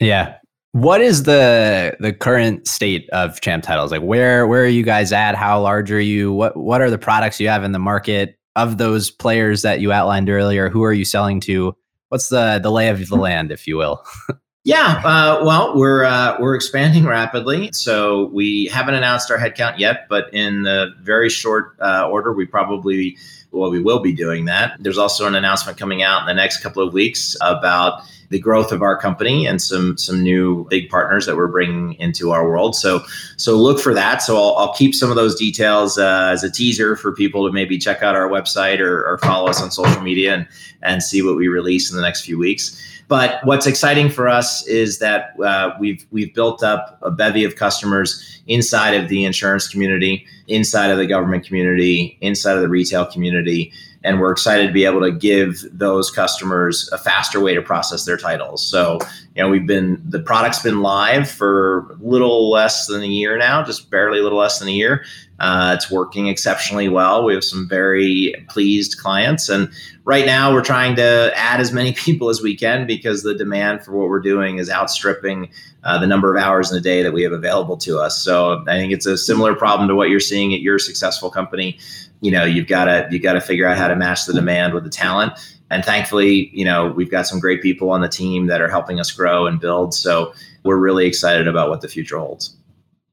[0.00, 0.38] Yeah
[0.72, 3.90] what is the the current state of champ titles?
[3.90, 5.34] Like where where are you guys at?
[5.34, 6.32] How large are you?
[6.32, 9.92] What what are the products you have in the market of those players that you
[9.92, 10.68] outlined earlier?
[10.68, 11.74] Who are you selling to?
[12.10, 14.04] What's the the lay of the land, if you will?
[14.64, 20.06] yeah, uh, well, we're uh, we're expanding rapidly, so we haven't announced our headcount yet,
[20.08, 23.16] but in the very short uh, order, we probably
[23.52, 24.76] well, we will be doing that.
[24.80, 28.72] There's also an announcement coming out in the next couple of weeks about the growth
[28.72, 32.76] of our company and some some new big partners that we're bringing into our world.
[32.76, 33.00] So
[33.36, 34.22] so look for that.
[34.22, 37.52] So I'll, I'll keep some of those details uh, as a teaser for people to
[37.52, 40.46] maybe check out our website or, or follow us on social media and
[40.82, 42.97] and see what we release in the next few weeks.
[43.08, 47.56] But what's exciting for us is that uh, we've we've built up a bevy of
[47.56, 53.06] customers inside of the insurance community, inside of the government community, inside of the retail
[53.06, 53.72] community,
[54.04, 58.04] and we're excited to be able to give those customers a faster way to process
[58.04, 58.64] their titles.
[58.64, 58.98] So,
[59.34, 63.36] you know, we've been the product's been live for a little less than a year
[63.36, 65.04] now, just barely a little less than a year.
[65.40, 67.24] Uh, it's working exceptionally well.
[67.24, 69.70] We have some very pleased clients, and
[70.04, 73.84] right now we're trying to add as many people as we can because the demand
[73.84, 75.50] for what we're doing is outstripping
[75.84, 78.20] uh, the number of hours in a day that we have available to us.
[78.20, 81.78] So I think it's a similar problem to what you're seeing at your successful company
[82.20, 84.74] you know you've got to you've got to figure out how to match the demand
[84.74, 85.32] with the talent.
[85.70, 89.00] And thankfully you know we've got some great people on the team that are helping
[89.00, 89.94] us grow and build.
[89.94, 90.32] So
[90.64, 92.56] we're really excited about what the future holds.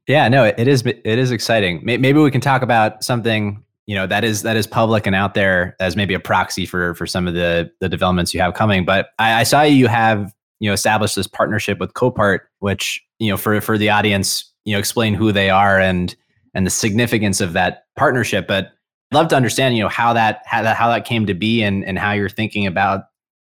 [0.06, 1.80] Yeah no it is it is exciting.
[1.84, 5.34] Maybe we can talk about something you know that is that is public and out
[5.34, 8.84] there as maybe a proxy for for some of the the developments you have coming.
[8.84, 13.30] But i, I saw you have you know established this partnership with copart which you
[13.30, 16.16] know for for the audience you know explain who they are and
[16.56, 18.46] and the significance of that partnership.
[18.46, 18.72] But
[19.12, 21.84] love to understand, you know, how that how that how that came to be and
[21.84, 23.04] and how you're thinking about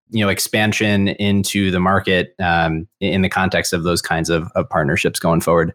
[0.09, 4.69] you know expansion into the market um, in the context of those kinds of, of
[4.69, 5.73] partnerships going forward.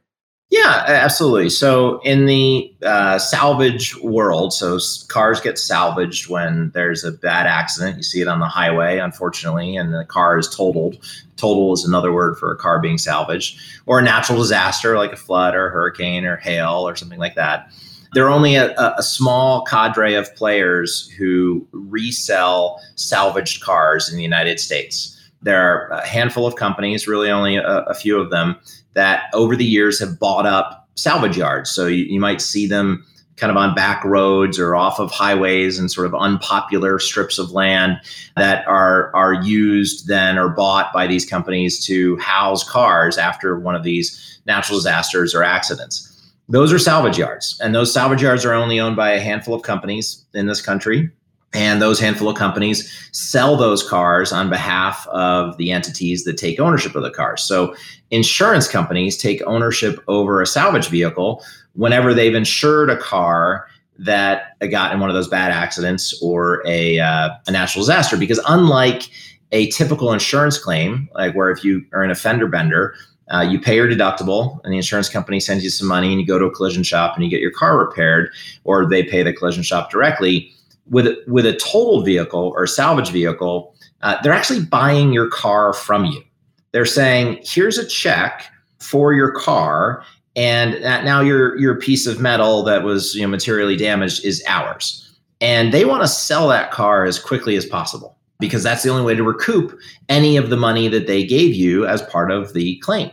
[0.49, 1.51] Yeah, absolutely.
[1.51, 7.97] So in the uh, salvage world, so cars get salvaged when there's a bad accident.
[7.97, 11.05] You see it on the highway, unfortunately, and the car is totaled.
[11.35, 15.17] Total is another word for a car being salvaged, or a natural disaster like a
[15.17, 17.69] flood or a hurricane or hail or something like that
[18.17, 24.23] there are only a, a, small cadre of players who resell salvaged cars in the
[24.23, 25.21] United States.
[25.43, 28.57] There are a handful of companies, really only a, a few of them,
[28.95, 31.69] that over the years have bought up salvage yards.
[31.69, 33.05] So you, you might see them
[33.37, 37.51] kind of on back roads or off of highways and sort of unpopular strips of
[37.51, 37.99] land
[38.35, 43.75] that are are used then or bought by these companies to house cars after one
[43.75, 46.16] of these natural disasters or accidents
[46.49, 49.63] those are salvage yards and those salvage yards are only owned by a handful of
[49.63, 51.11] companies in this country
[51.53, 56.61] and those handful of companies sell those cars on behalf of the entities that take
[56.61, 57.43] ownership of the cars.
[57.43, 57.75] So
[58.11, 61.43] insurance companies take ownership over a salvage vehicle
[61.75, 66.99] whenever they've insured a car that got in one of those bad accidents or a,
[66.99, 69.09] uh, a natural disaster because unlike
[69.53, 72.95] a typical insurance claim like where if you are an offender bender
[73.33, 76.27] uh, you pay your deductible, and the insurance company sends you some money, and you
[76.27, 78.31] go to a collision shop and you get your car repaired,
[78.65, 80.53] or they pay the collision shop directly.
[80.89, 86.05] With with a total vehicle or salvage vehicle, uh, they're actually buying your car from
[86.05, 86.23] you.
[86.71, 88.45] They're saying, "Here's a check
[88.79, 90.05] for your car,
[90.37, 95.03] and now your your piece of metal that was you know materially damaged is ours."
[95.41, 99.05] And they want to sell that car as quickly as possible because that's the only
[99.05, 102.79] way to recoup any of the money that they gave you as part of the
[102.79, 103.11] claim.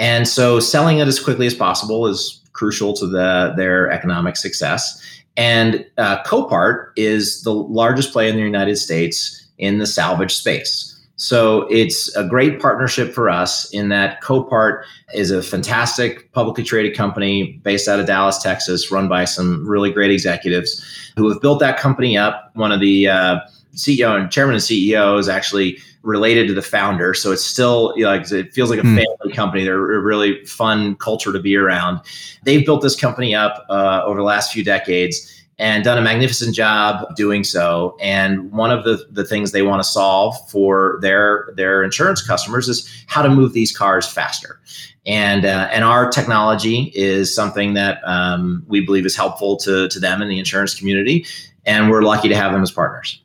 [0.00, 5.00] And so selling it as quickly as possible is crucial to the, their economic success.
[5.36, 10.86] And uh, Copart is the largest player in the United States in the salvage space.
[11.16, 16.96] So it's a great partnership for us in that Copart is a fantastic publicly traded
[16.96, 20.82] company based out of Dallas, Texas, run by some really great executives
[21.18, 22.50] who have built that company up.
[22.54, 23.40] One of the uh,
[23.74, 28.04] CEO and chairman and CEO is actually related to the founder, so it's still you
[28.04, 28.96] know, like it feels like a mm.
[28.96, 29.64] family company.
[29.64, 32.00] They're a really fun culture to be around.
[32.44, 36.54] They've built this company up uh, over the last few decades and done a magnificent
[36.54, 37.94] job doing so.
[38.00, 42.66] And one of the, the things they want to solve for their their insurance customers
[42.66, 44.58] is how to move these cars faster.
[45.04, 50.00] And uh, and our technology is something that um, we believe is helpful to to
[50.00, 51.26] them in the insurance community,
[51.66, 53.22] and we're lucky to have them as partners.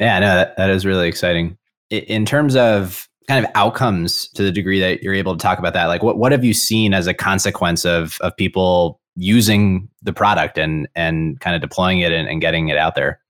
[0.00, 1.56] Yeah, no, that, that is really exciting.
[1.90, 5.72] In terms of kind of outcomes to the degree that you're able to talk about
[5.74, 10.12] that, like what what have you seen as a consequence of of people using the
[10.12, 13.20] product and and kind of deploying it and, and getting it out there?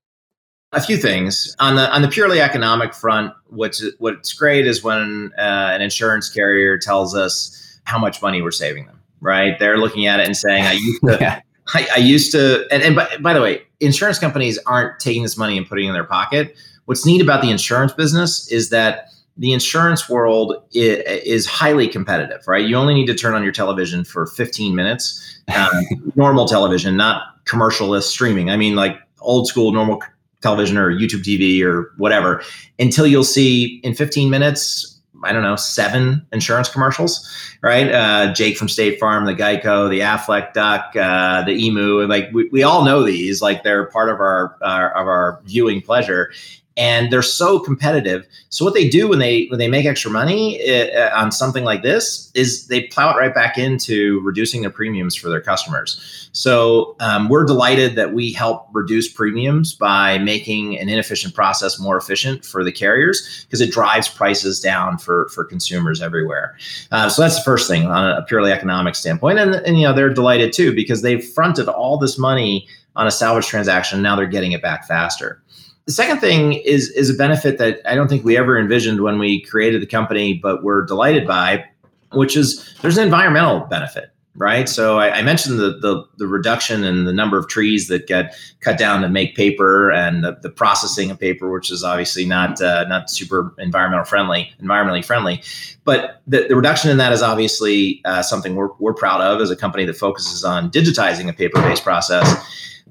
[0.73, 3.33] A few things on the on the purely economic front.
[3.49, 8.51] What's what's great is when uh, an insurance carrier tells us how much money we're
[8.51, 9.01] saving them.
[9.21, 9.59] Right?
[9.59, 11.41] They're looking at it and saying, "I used to." yeah.
[11.73, 15.37] I, I, used to, and, and by, by the way, insurance companies aren't taking this
[15.37, 16.57] money and putting it in their pocket.
[16.87, 22.65] What's neat about the insurance business is that the insurance world is highly competitive, right?
[22.65, 25.69] You only need to turn on your television for 15 minutes uh,
[26.15, 28.51] normal television, not commercialist streaming.
[28.51, 30.03] I mean, like old school normal
[30.41, 32.43] television or YouTube TV or whatever,
[32.79, 34.94] until you'll see in 15 minutes,
[35.25, 37.29] I don't know, seven insurance commercials,
[37.63, 37.91] right?
[37.93, 42.49] Uh, Jake from State Farm, the Geico, the Aflac Duck, uh, the Emu, like we,
[42.49, 46.33] we all know these, like they're part of our, our of our viewing pleasure
[46.77, 48.27] and they're so competitive.
[48.49, 51.83] So what they do when they when they make extra money uh, on something like
[51.83, 56.29] this is they plow it right back into reducing their premiums for their customers.
[56.33, 61.97] So um, we're delighted that we help reduce premiums by making an inefficient process more
[61.97, 66.57] efficient for the carriers because it drives prices down for for consumers everywhere.
[66.91, 69.93] Uh, so that's the first thing on a purely economic standpoint, and and you know
[69.93, 72.67] they're delighted too because they've fronted all this money
[72.97, 74.03] on a salvage transaction.
[74.03, 75.43] Now they're getting it back faster.
[75.87, 79.19] The second thing is is a benefit that I don't think we ever envisioned when
[79.19, 81.65] we created the company, but we're delighted by,
[82.13, 84.67] which is there's an environmental benefit, right?
[84.67, 88.35] So I, I mentioned the, the, the reduction in the number of trees that get
[88.61, 92.63] cut down to make paper, and the, the processing of paper, which is obviously not
[92.63, 95.43] uh, not super environmental friendly, environmentally friendly.
[95.85, 99.51] But the, the reduction in that is obviously uh, something we're we're proud of as
[99.51, 102.27] a company that focuses on digitizing a paper based process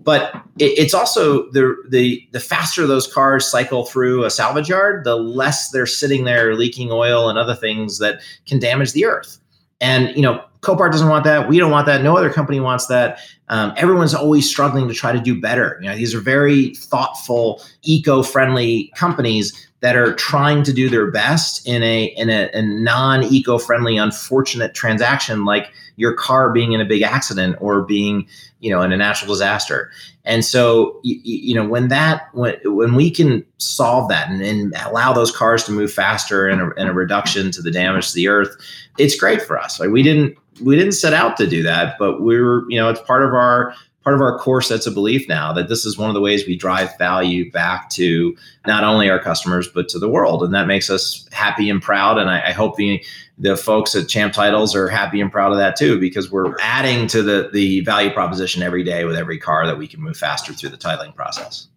[0.04, 5.04] but it, it's also the the the faster those cars cycle through a salvage yard,
[5.04, 9.40] the less they're sitting there leaking oil and other things that can damage the earth.
[9.82, 11.48] And you know, Copart doesn't want that.
[11.48, 12.04] We don't want that.
[12.04, 13.20] No other company wants that.
[13.50, 15.78] Um, everyone's always struggling to try to do better.
[15.82, 21.68] You know, these are very thoughtful, eco-friendly companies that are trying to do their best
[21.68, 27.02] in a in a, a non-eco-friendly, unfortunate transaction like your car being in a big
[27.02, 28.28] accident or being
[28.60, 29.92] you know in a natural disaster
[30.26, 34.74] and so you, you know when that when when we can solve that and, and
[34.86, 38.16] allow those cars to move faster and a, and a reduction to the damage to
[38.16, 38.56] the earth
[38.98, 42.22] it's great for us like we didn't we didn't set out to do that but
[42.22, 43.74] we were you know it's part of our
[44.04, 46.46] part of our core sets of belief now that this is one of the ways
[46.46, 48.36] we drive value back to
[48.68, 50.44] not only our customers but to the world.
[50.44, 52.18] And that makes us happy and proud.
[52.18, 53.04] And i, I hope the
[53.40, 57.08] the folks at champ titles are happy and proud of that too because we're adding
[57.08, 60.54] to the the value proposition every day with every car that we can move faster
[60.54, 61.68] through the titling process.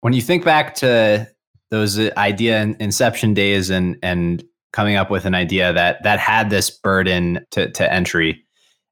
[0.00, 1.30] When you think back to
[1.70, 6.50] those uh, idea inception days and and coming up with an idea that that had
[6.50, 8.44] this burden to, to entry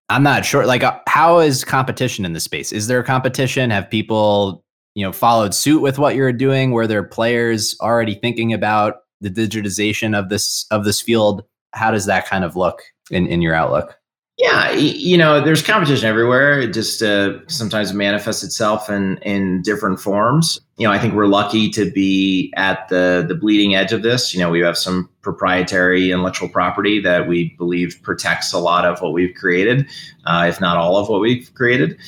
[0.09, 0.64] I'm not sure.
[0.64, 2.72] Like, uh, how is competition in the space?
[2.72, 3.70] Is there competition?
[3.70, 6.70] Have people, you know, followed suit with what you're doing?
[6.70, 11.44] Were there players already thinking about the digitization of this of this field?
[11.74, 13.97] How does that kind of look in in your outlook?
[14.39, 16.61] Yeah, you know, there's competition everywhere.
[16.61, 20.61] It just uh, sometimes manifests itself in in different forms.
[20.76, 24.32] You know, I think we're lucky to be at the the bleeding edge of this.
[24.32, 29.01] You know, we have some proprietary intellectual property that we believe protects a lot of
[29.01, 29.89] what we've created,
[30.24, 31.99] uh, if not all of what we've created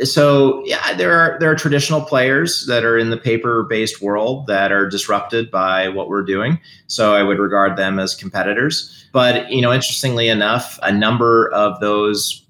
[0.00, 4.72] so yeah, there are there are traditional players that are in the paper-based world that
[4.72, 6.58] are disrupted by what we're doing.
[6.86, 9.06] So I would regard them as competitors.
[9.12, 12.42] But you know, interestingly enough, a number of those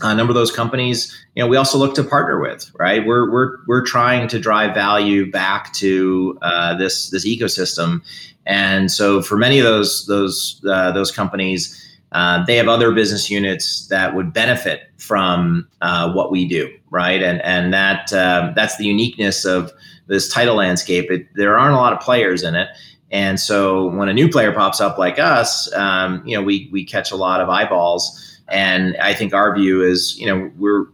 [0.00, 3.04] a number of those companies, you know, we also look to partner with, right?
[3.04, 8.00] We're we're we're trying to drive value back to uh, this this ecosystem,
[8.46, 11.78] and so for many of those those uh, those companies,
[12.12, 17.22] uh, they have other business units that would benefit from uh, what we do, right?
[17.22, 19.72] And and that uh, that's the uniqueness of
[20.06, 21.10] this title landscape.
[21.10, 22.68] It, there aren't a lot of players in it,
[23.10, 26.84] and so when a new player pops up like us, um, you know, we we
[26.84, 28.28] catch a lot of eyeballs.
[28.48, 30.86] And I think our view is, you know, we're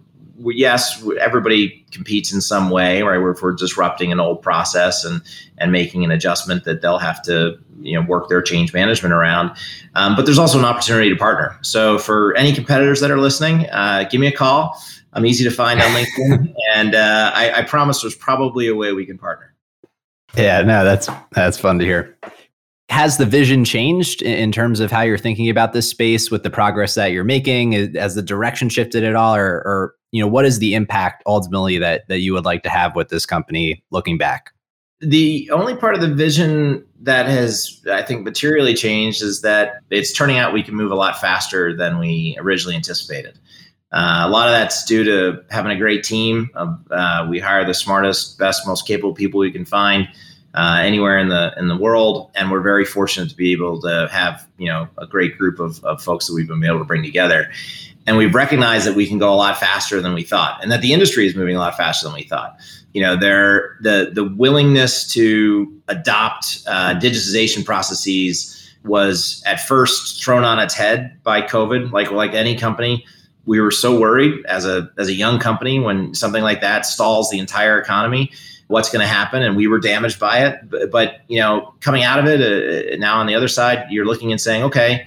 [0.45, 3.18] yes, everybody competes in some way, right?
[3.18, 5.22] If we're disrupting an old process and
[5.59, 9.57] and making an adjustment that they'll have to you know work their change management around.
[9.95, 11.59] Um, but there's also an opportunity to partner.
[11.62, 14.80] So for any competitors that are listening, uh, give me a call.
[15.14, 18.93] I'm easy to find on LinkedIn, and uh, I, I promise there's probably a way
[18.93, 19.55] we can partner.
[20.36, 22.16] Yeah, no, that's that's fun to hear.
[22.91, 26.51] Has the vision changed in terms of how you're thinking about this space with the
[26.51, 27.95] progress that you're making?
[27.95, 31.76] Has the direction shifted at all, or, or you know, what is the impact ultimately
[31.78, 34.53] that that you would like to have with this company looking back?
[35.01, 40.12] The only part of the vision that has, I think, materially changed is that it's
[40.12, 43.39] turning out we can move a lot faster than we originally anticipated.
[43.93, 46.51] Uh, a lot of that's due to having a great team.
[46.91, 50.09] Uh, we hire the smartest, best, most capable people we can find
[50.59, 54.09] uh, anywhere in the in the world, and we're very fortunate to be able to
[54.11, 57.03] have you know a great group of, of folks that we've been able to bring
[57.03, 57.49] together.
[58.09, 60.81] And we've recognized that we can go a lot faster than we thought and that
[60.81, 62.59] the industry is moving a lot faster than we thought.
[62.93, 68.55] You know there the the willingness to adopt uh, digitization processes
[68.85, 71.93] was at first thrown on its head by covid.
[71.93, 73.07] Like like any company
[73.47, 77.31] we were so worried as a as a young company when something like that stalls
[77.31, 78.33] the entire economy
[78.69, 82.05] what's going to happen and we were damaged by it but, but you know coming
[82.05, 85.07] out of it uh, now on the other side you're looking and saying okay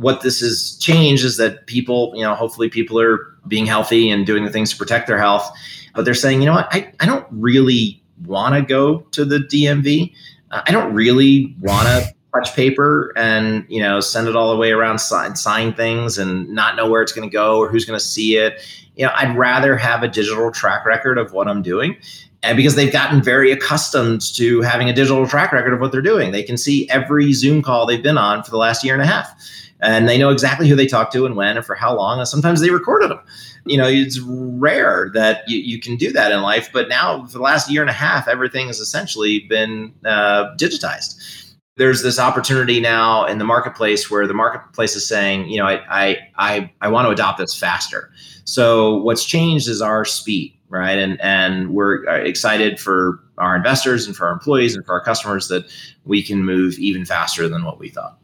[0.00, 4.24] what this has changed is that people, you know, hopefully people are being healthy and
[4.24, 5.50] doing the things to protect their health.
[5.94, 9.38] But they're saying, you know what, I, I don't really want to go to the
[9.38, 10.14] DMV.
[10.50, 14.56] Uh, I don't really want to touch paper and, you know, send it all the
[14.56, 17.84] way around, sign, sign things and not know where it's going to go or who's
[17.84, 18.62] going to see it.
[18.96, 21.96] You know, I'd rather have a digital track record of what I'm doing
[22.42, 26.02] and because they've gotten very accustomed to having a digital track record of what they're
[26.02, 29.02] doing they can see every zoom call they've been on for the last year and
[29.02, 29.34] a half
[29.82, 32.18] and they know exactly who they talked to and when and for how long.
[32.18, 33.20] And sometimes they recorded them.
[33.64, 37.32] You know, it's rare that you, you can do that in life, but now for
[37.32, 41.46] the last year and a half, everything has essentially been uh, digitized.
[41.76, 45.82] There's this opportunity now in the marketplace where the marketplace is saying, you know, I,
[45.88, 48.10] I, I, I want to adopt this faster.
[48.44, 50.98] So what's changed is our speed, right?
[50.98, 55.04] And and we're uh, excited for our investors and for our employees and for our
[55.04, 55.64] customers that
[56.04, 58.18] we can move even faster than what we thought.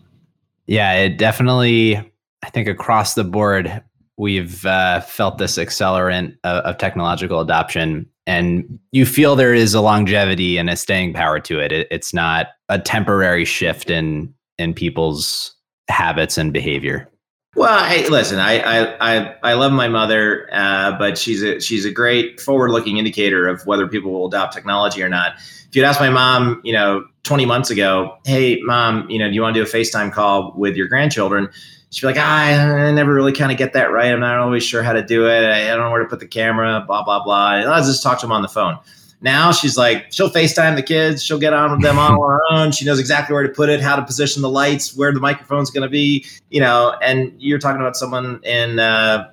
[0.67, 1.97] Yeah, it definitely,
[2.43, 3.83] I think across the board,
[4.17, 8.07] we've uh, felt this accelerant of, of, technological adoption.
[8.27, 11.71] And you feel there is a longevity and a staying power to it.
[11.71, 15.55] it it's not a temporary shift in in people's
[15.89, 17.09] habits and behavior.
[17.57, 21.87] Well, hey, listen, I I I, I love my mother, uh, but she's a she's
[21.87, 25.37] a great forward-looking indicator of whether people will adopt technology or not.
[25.39, 29.35] If you'd ask my mom, you know, 20 months ago, hey, mom, you know, do
[29.35, 31.49] you want to do a FaceTime call with your grandchildren?
[31.91, 34.13] She'd be like, ah, I never really kind of get that right.
[34.13, 35.43] I'm not always sure how to do it.
[35.43, 37.57] I don't know where to put the camera, blah, blah, blah.
[37.57, 38.79] And I'll just talk to them on the phone.
[39.21, 41.23] Now she's like, she'll FaceTime the kids.
[41.23, 42.73] She'll get on with them on her own.
[42.73, 45.71] She knows exactly where to put it, how to position the lights, where the microphone's
[45.71, 46.97] going to be, you know.
[47.03, 49.31] And you're talking about someone in uh,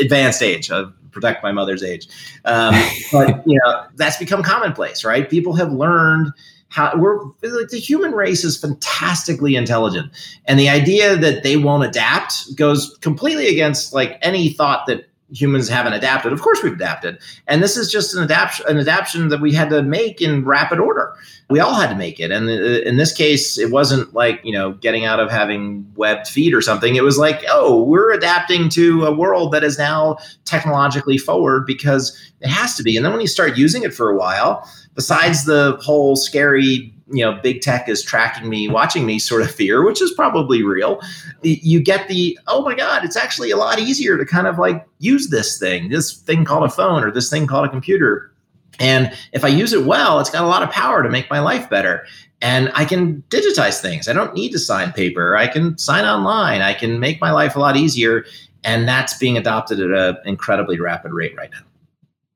[0.00, 2.08] advanced age, uh, protect my mother's age.
[2.44, 2.74] Um,
[3.12, 5.28] but, you know, that's become commonplace, right?
[5.28, 6.32] People have learned
[6.68, 10.10] how we're like the human race is fantastically intelligent
[10.46, 15.68] and the idea that they won't adapt goes completely against like any thought that humans
[15.68, 16.32] haven't adapted.
[16.32, 17.18] Of course we've adapted.
[17.46, 21.14] And this is just an adaptation an that we had to make in rapid order.
[21.50, 22.30] We all had to make it.
[22.30, 22.52] And uh,
[22.88, 26.62] in this case it wasn't like you know getting out of having webbed feet or
[26.62, 26.94] something.
[26.96, 32.16] It was like oh we're adapting to a world that is now technologically forward because
[32.40, 32.96] it has to be.
[32.96, 37.24] And then when you start using it for a while besides the whole scary you
[37.24, 41.00] know big tech is tracking me watching me sort of fear which is probably real.
[41.42, 44.86] You get the oh my god it's actually a lot easier to kind of like
[44.98, 48.32] use this thing this thing called a phone or this thing called a computer.
[48.80, 51.40] And if i use it well it's got a lot of power to make my
[51.40, 52.06] life better.
[52.40, 54.08] And i can digitize things.
[54.08, 55.36] I don't need to sign paper.
[55.36, 56.62] I can sign online.
[56.62, 58.24] I can make my life a lot easier.
[58.64, 61.60] And that's being adopted at an incredibly rapid rate right now.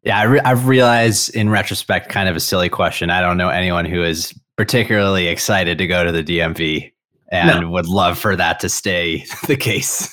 [0.02, 3.10] Yeah, I I've realized in retrospect, kind of a silly question.
[3.10, 6.92] I don't know anyone who is particularly excited to go to the DMV
[7.30, 7.70] and no.
[7.70, 10.12] would love for that to stay the case.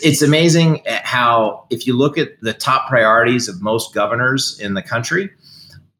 [0.00, 4.82] it's amazing how, if you look at the top priorities of most governors in the
[4.82, 5.28] country,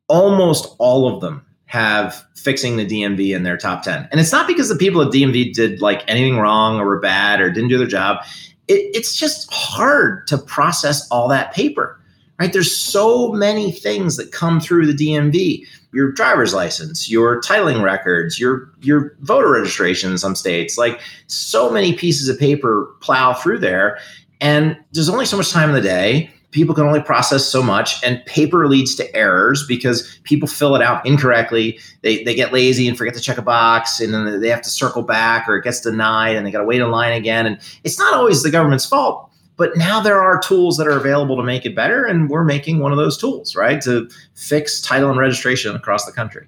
[0.09, 4.09] almost all of them have fixing the DMV in their top 10.
[4.11, 7.42] And it's not because the people at DMV did like anything wrong or were bad
[7.42, 8.24] or didn't do their job.
[8.68, 12.01] It, it's just hard to process all that paper,
[12.38, 12.55] right?
[12.55, 18.38] There's so many things that come through the DMV your driver's license, your titling records,
[18.38, 20.76] your your voter registration in some states.
[20.76, 23.99] Like so many pieces of paper plow through there.
[24.40, 28.03] And there's only so much time in the day people can only process so much
[28.05, 32.86] and paper leads to errors because people fill it out incorrectly they, they get lazy
[32.86, 35.64] and forget to check a box and then they have to circle back or it
[35.64, 38.51] gets denied and they got to wait in line again and it's not always the
[38.53, 42.28] government's fault but now there are tools that are available to make it better and
[42.28, 46.46] we're making one of those tools right to fix title and registration across the country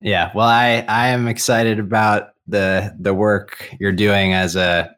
[0.00, 4.94] yeah well i i am excited about the the work you're doing as a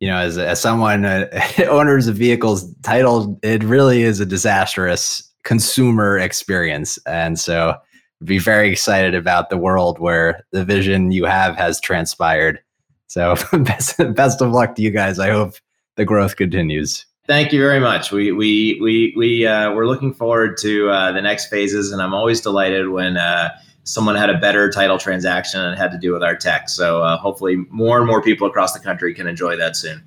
[0.00, 1.26] you know, as, as someone, uh,
[1.68, 6.98] owners of vehicles, title, it really is a disastrous consumer experience.
[7.06, 7.76] And so
[8.24, 12.60] be very excited about the world where the vision you have has transpired.
[13.06, 15.18] So best, best of luck to you guys.
[15.18, 15.54] I hope
[15.96, 17.04] the growth continues.
[17.26, 18.12] Thank you very much.
[18.12, 22.14] We we we we uh, we're looking forward to uh, the next phases, and I'm
[22.14, 23.50] always delighted when uh,
[23.82, 26.68] someone had a better title transaction and had to do with our tech.
[26.68, 30.04] So uh, hopefully, more and more people across the country can enjoy that soon.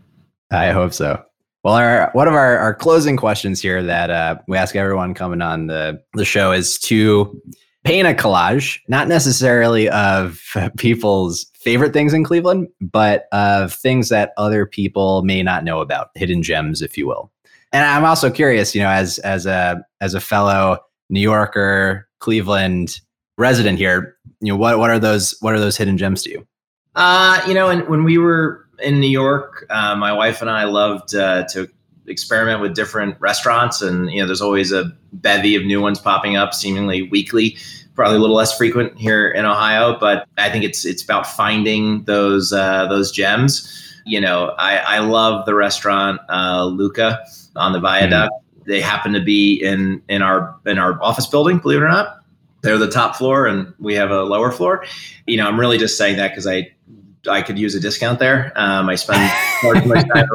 [0.51, 1.21] I hope so.
[1.63, 5.41] Well, our one of our, our closing questions here that uh, we ask everyone coming
[5.41, 7.41] on the the show is to
[7.83, 10.41] paint a collage, not necessarily of
[10.77, 16.09] people's favorite things in Cleveland, but of things that other people may not know about,
[16.15, 17.31] hidden gems, if you will.
[17.71, 22.99] And I'm also curious, you know, as as a as a fellow New Yorker, Cleveland
[23.37, 26.47] resident here, you know, what what are those what are those hidden gems to you?
[26.95, 30.63] Uh, you know, and when we were in New York, uh, my wife and I
[30.63, 31.69] loved uh, to
[32.09, 36.35] experiment with different restaurants, and you know, there's always a bevy of new ones popping
[36.35, 37.57] up, seemingly weekly.
[37.95, 42.03] Probably a little less frequent here in Ohio, but I think it's it's about finding
[42.03, 43.75] those uh, those gems.
[44.05, 47.19] You know, I, I love the restaurant uh, Luca
[47.55, 48.31] on the viaduct.
[48.31, 48.65] Mm.
[48.65, 52.19] They happen to be in in our in our office building, believe it or not
[52.61, 54.85] they're the top floor and we have a lower floor.
[55.27, 56.71] You know, I'm really just saying that because I
[57.27, 58.53] I could use a discount there.
[58.55, 60.25] Um, I spend far too much time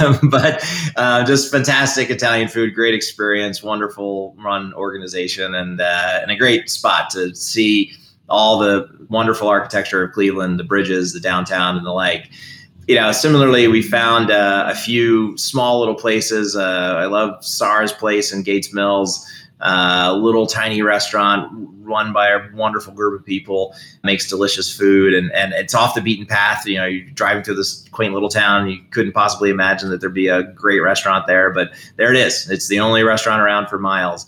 [0.22, 0.64] um, but
[0.96, 6.70] uh, just fantastic Italian food, great experience, wonderful run organization, and uh, and a great
[6.70, 7.92] spot to see
[8.28, 12.30] all the wonderful architecture of Cleveland, the bridges, the downtown, and the like.
[12.88, 16.56] You know, similarly, we found uh, a few small little places.
[16.56, 19.26] Uh, I love SAR's place in Gates Mills
[19.60, 21.50] uh, little tiny restaurant
[21.88, 26.00] run by a wonderful group of people makes delicious food and, and it's off the
[26.00, 26.66] beaten path.
[26.66, 30.12] You know you're driving through this quaint little town you couldn't possibly imagine that there'd
[30.12, 32.48] be a great restaurant there but there it is.
[32.50, 34.26] It's the only restaurant around for miles.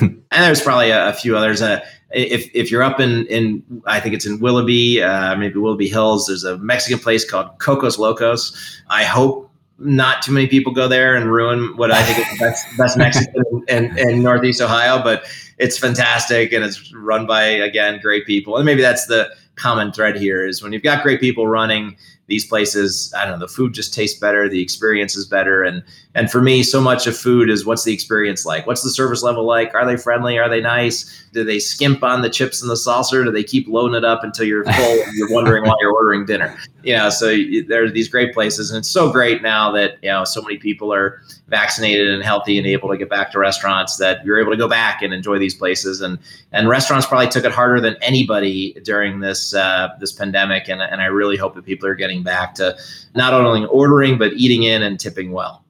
[0.34, 1.62] And there's probably a, a few others.
[1.62, 1.78] Uh,
[2.10, 6.26] if, if you're up in, in I think it's in Willoughby, uh, maybe Willoughby Hills,
[6.26, 8.82] there's a Mexican place called Cocos Locos.
[8.90, 12.44] I hope not too many people go there and ruin what I think is the
[12.44, 15.24] best, best Mexican in, in, Northeast Ohio, but
[15.58, 18.56] it's fantastic and it's run by again great people.
[18.56, 21.96] And maybe that's the common thread here is when you've got great people running
[22.26, 25.82] these places, I don't know, the food just tastes better, the experience is better, and
[26.16, 28.68] and for me, so much of food is what's the experience like?
[28.68, 29.74] What's the service level like?
[29.74, 30.38] Are they friendly?
[30.38, 31.24] Are they nice?
[31.32, 33.24] Do they skimp on the chips and the saucer?
[33.24, 36.24] Do they keep loading it up until you're full and you're wondering why you're ordering
[36.24, 36.56] dinner?
[36.84, 37.36] You know, so
[37.66, 40.56] there are these great places, and it's so great now that you know so many
[40.56, 44.52] people are vaccinated and healthy and able to get back to restaurants that you're able
[44.52, 46.00] to go back and enjoy these places.
[46.00, 46.20] And
[46.52, 51.02] and restaurants probably took it harder than anybody during this uh, this pandemic, and and
[51.02, 52.76] I really hope that people are getting back to
[53.16, 55.63] not only ordering but eating in and tipping well.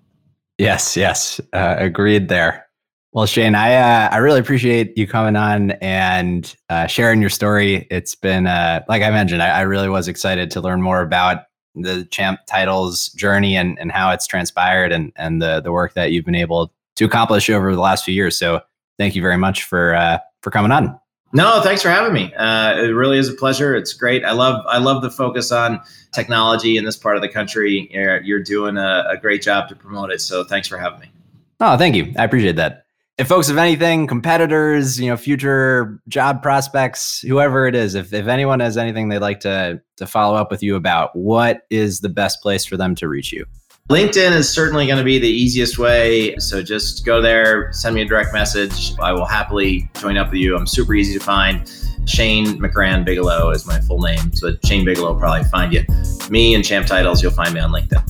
[0.59, 2.67] Yes, yes, uh, agreed there.
[3.13, 7.87] Well, Shane, I uh, I really appreciate you coming on and uh, sharing your story.
[7.91, 11.45] It's been uh, like I mentioned, I, I, really was excited to learn more about
[11.77, 16.11] the champ titles journey and, and how it's transpired and and the the work that
[16.11, 18.37] you've been able to accomplish over the last few years.
[18.37, 18.61] So,
[18.99, 20.99] thank you very much for uh, for coming on.
[21.35, 22.33] No, thanks for having me.
[22.35, 23.75] Uh, it really is a pleasure.
[23.75, 24.25] It's great.
[24.25, 25.81] I love I love the focus on
[26.13, 27.89] technology in this part of the country.
[27.93, 30.21] You're, you're doing a, a, great job to promote it.
[30.21, 31.11] So thanks for having me.
[31.59, 32.15] Oh, thank you.
[32.17, 32.87] I appreciate that.
[33.19, 38.29] If folks have anything, competitors, you know, future job prospects, whoever it is, if, if
[38.29, 42.09] anyone has anything they'd like to to follow up with you about, what is the
[42.09, 43.45] best place for them to reach you?
[43.91, 46.35] LinkedIn is certainly going to be the easiest way.
[46.39, 48.95] So just go there, send me a direct message.
[48.99, 50.57] I will happily join up with you.
[50.57, 51.71] I'm super easy to find.
[52.07, 54.35] Shane McRan Bigelow is my full name.
[54.35, 55.85] So Shane Bigelow will probably find you.
[56.31, 58.03] Me and Champ Titles, you'll find me on LinkedIn.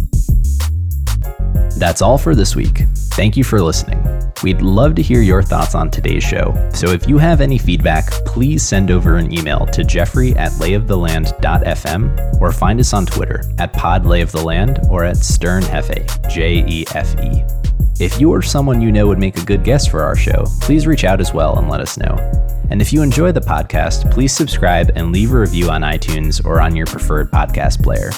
[1.76, 2.82] That's all for this week.
[3.14, 4.02] Thank you for listening.
[4.42, 6.52] We'd love to hear your thoughts on today's show.
[6.74, 12.40] So if you have any feedback, please send over an email to jeffrey at layoftheland.fm
[12.40, 17.44] or find us on Twitter at podlayoftheland or at sternjefe, J E F E.
[18.00, 20.84] If you or someone you know would make a good guest for our show, please
[20.84, 22.16] reach out as well and let us know.
[22.70, 26.60] And if you enjoy the podcast, please subscribe and leave a review on iTunes or
[26.60, 28.10] on your preferred podcast player.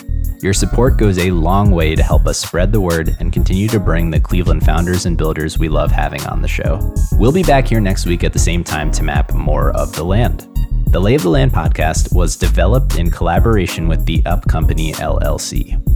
[0.42, 3.80] Your support goes a long way to help us spread the word and continue to
[3.80, 6.92] bring the Cleveland founders and builders we love having on the show.
[7.12, 10.04] We'll be back here next week at the same time to map more of the
[10.04, 10.46] land.
[10.88, 15.95] The Lay of the Land podcast was developed in collaboration with the Up Company LLC.